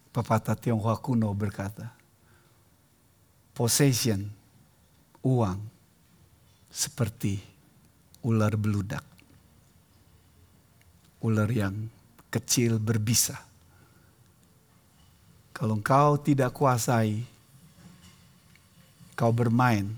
[0.09, 1.93] Pepatah Tionghoa kuno berkata,
[3.53, 4.33] possession,
[5.21, 5.61] uang,
[6.73, 7.48] seperti
[8.23, 9.09] ular beludak
[11.19, 11.75] ular yang
[12.31, 13.35] kecil berbisa.
[15.51, 17.19] Kalau engkau tidak kuasai,
[19.19, 19.91] kau bermain,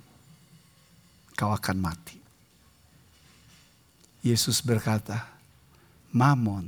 [1.37, 2.17] kau akan mati.
[4.25, 5.29] Yesus berkata,
[6.11, 6.67] Mamon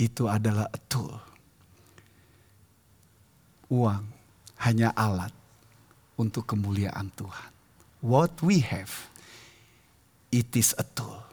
[0.00, 1.12] itu adalah tool.
[3.68, 4.04] Uang
[4.64, 5.32] hanya alat
[6.16, 7.55] untuk kemuliaan Tuhan.
[8.06, 9.10] What we have,
[10.30, 11.26] it is a tool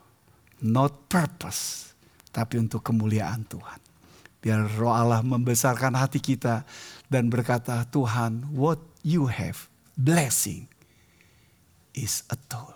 [0.63, 1.91] not purpose,
[2.31, 3.79] tapi untuk kemuliaan Tuhan.
[4.39, 6.63] Biar roh Allah membesarkan hati kita
[7.11, 9.67] dan berkata, Tuhan, what you have,
[9.99, 10.67] blessing,
[11.93, 12.73] is a tool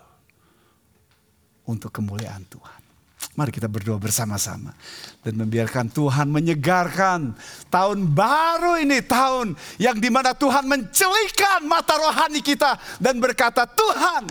[1.64, 2.87] untuk kemuliaan Tuhan.
[3.38, 4.74] Mari kita berdoa bersama-sama
[5.22, 7.38] dan membiarkan Tuhan menyegarkan
[7.70, 14.26] tahun baru ini tahun yang di mana Tuhan mencelikan mata rohani kita dan berkata Tuhan,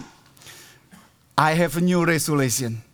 [1.40, 2.88] I have a new resolution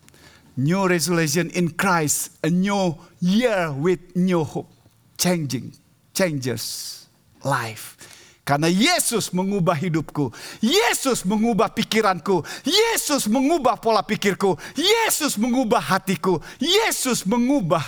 [0.57, 4.69] new resolution in Christ, a new year with new hope,
[5.17, 5.73] changing,
[6.13, 7.05] changes
[7.43, 7.97] life.
[8.43, 10.27] Karena Yesus mengubah hidupku,
[10.59, 17.83] Yesus mengubah pikiranku, Yesus mengubah pola pikirku, Yesus mengubah hatiku, Yesus mengubah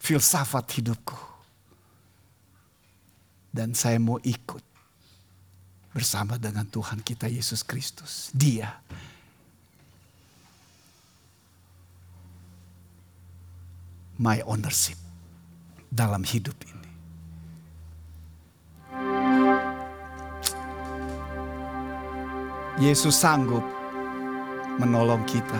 [0.00, 1.20] filsafat hidupku.
[3.52, 4.64] Dan saya mau ikut
[5.92, 8.32] bersama dengan Tuhan kita Yesus Kristus.
[8.32, 8.72] Dia
[14.16, 14.96] my ownership
[15.92, 16.77] dalam hidup ini.
[22.78, 23.66] Yesus sanggup
[24.78, 25.58] menolong kita.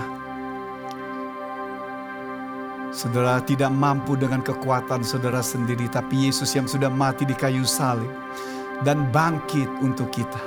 [2.95, 8.07] Saudara tidak mampu dengan kekuatan saudara sendiri, tapi Yesus yang sudah mati di kayu salib
[8.87, 10.39] dan bangkit untuk kita.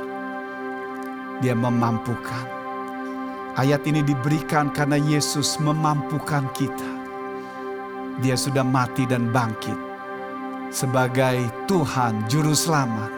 [1.44, 2.48] Dia memampukan.
[3.60, 6.90] Ayat ini diberikan karena Yesus memampukan kita.
[8.24, 9.76] Dia sudah mati dan bangkit
[10.72, 13.12] sebagai Tuhan Juru Selamat,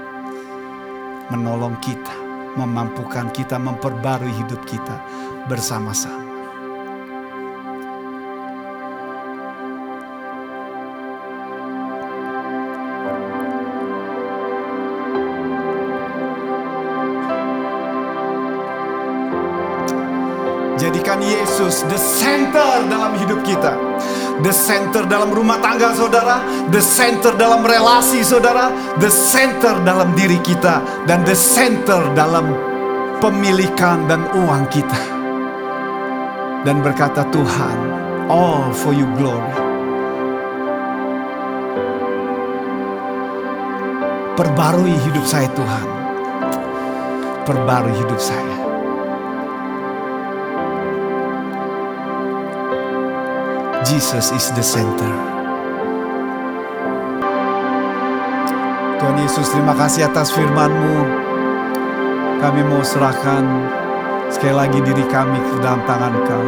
[1.29, 2.22] menolong kita,
[2.55, 4.97] memampukan kita, memperbarui hidup kita
[5.47, 6.22] bersama-sama.
[21.13, 23.77] Jadikan Yesus the center dalam hidup kita.
[24.41, 26.41] The center dalam rumah tangga saudara,
[26.73, 32.49] the center dalam relasi saudara, the center dalam diri kita, dan the center dalam
[33.21, 35.01] pemilikan dan uang kita.
[36.65, 37.77] Dan berkata Tuhan,
[38.25, 39.53] all for you glory.
[44.33, 45.87] Perbarui hidup saya Tuhan.
[47.45, 48.72] Perbarui hidup saya.
[53.83, 55.11] Jesus is the center.
[58.95, 60.95] Tuhan Yesus terima kasih atas firman-Mu.
[62.39, 63.43] Kami mau serahkan
[64.31, 66.47] sekali lagi diri kami ke dalam tangan Kau.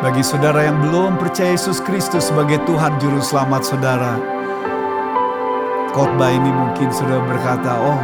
[0.00, 4.37] Bagi saudara yang belum percaya Yesus Kristus sebagai Tuhan Juru Selamat saudara,
[5.92, 8.00] khotbah ini mungkin sudah berkata, oh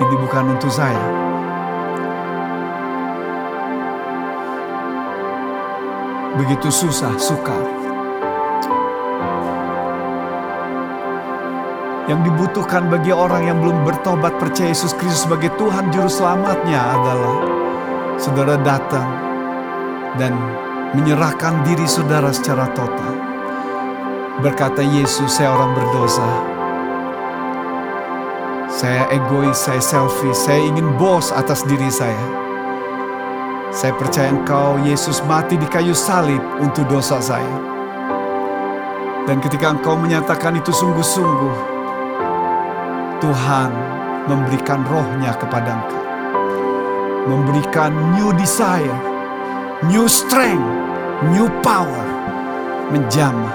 [0.00, 1.04] ini bukan untuk saya.
[6.36, 7.64] Begitu susah, sukar.
[12.06, 17.34] Yang dibutuhkan bagi orang yang belum bertobat percaya Yesus Kristus sebagai Tuhan Juru Selamatnya adalah
[18.20, 19.08] saudara datang
[20.20, 20.36] dan
[20.94, 23.14] menyerahkan diri saudara secara total.
[24.44, 26.28] Berkata Yesus, saya orang berdosa.
[28.68, 32.20] Saya egois, saya selfish, saya ingin bos atas diri saya.
[33.72, 37.56] Saya percaya engkau, Yesus mati di kayu salib untuk dosa saya.
[39.24, 41.56] Dan ketika engkau menyatakan itu sungguh-sungguh,
[43.24, 43.70] Tuhan
[44.28, 46.04] memberikan rohnya kepada engkau.
[47.26, 49.15] Memberikan new desire,
[49.84, 50.64] new strength,
[51.36, 52.04] new power
[52.88, 53.52] menjamah,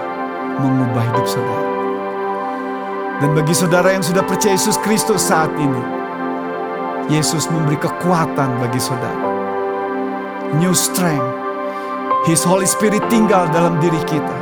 [0.61, 1.69] mengubah hidup saudara.
[3.26, 5.82] Dan bagi saudara yang sudah percaya Yesus Kristus saat ini,
[7.09, 9.34] Yesus memberi kekuatan bagi saudara.
[10.61, 11.41] New strength.
[12.30, 14.38] His Holy Spirit tinggal dalam diri kita.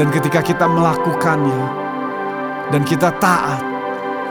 [0.00, 1.60] Dan ketika kita melakukannya,
[2.72, 3.60] dan kita taat,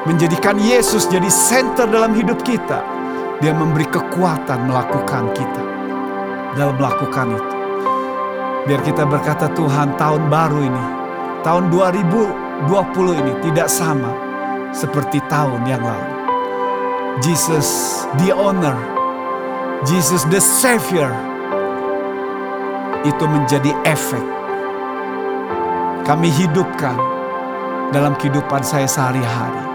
[0.10, 2.82] menjadikan Yesus jadi center dalam hidup kita,
[3.38, 5.81] dia memberi kekuatan melakukan kita
[6.56, 7.56] dalam melakukan itu.
[8.68, 10.86] Biar kita berkata Tuhan tahun baru ini,
[11.42, 14.12] tahun 2020 ini tidak sama
[14.70, 16.12] seperti tahun yang lalu.
[17.26, 18.78] Jesus the honor,
[19.90, 21.10] Jesus the savior,
[23.02, 24.24] itu menjadi efek.
[26.06, 26.98] Kami hidupkan
[27.90, 29.71] dalam kehidupan saya sehari-hari.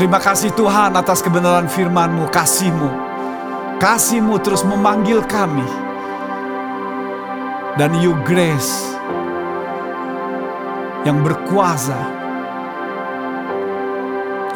[0.00, 2.88] Terima kasih Tuhan atas kebenaran firman-Mu, kasih-Mu.
[3.76, 5.68] Kasih-Mu terus memanggil kami.
[7.76, 8.96] Dan you grace
[11.04, 12.00] yang berkuasa,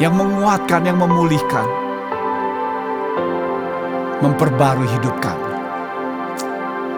[0.01, 1.69] yang menguatkan, yang memulihkan,
[4.25, 5.51] memperbarui hidup kami.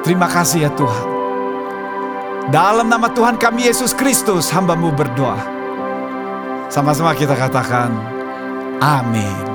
[0.08, 1.08] Terima kasih ya Tuhan.
[2.48, 5.36] Dalam nama Tuhan kami Yesus Kristus, hambamu berdoa.
[6.72, 8.17] Sama-sama kita katakan,
[8.82, 9.38] Amém.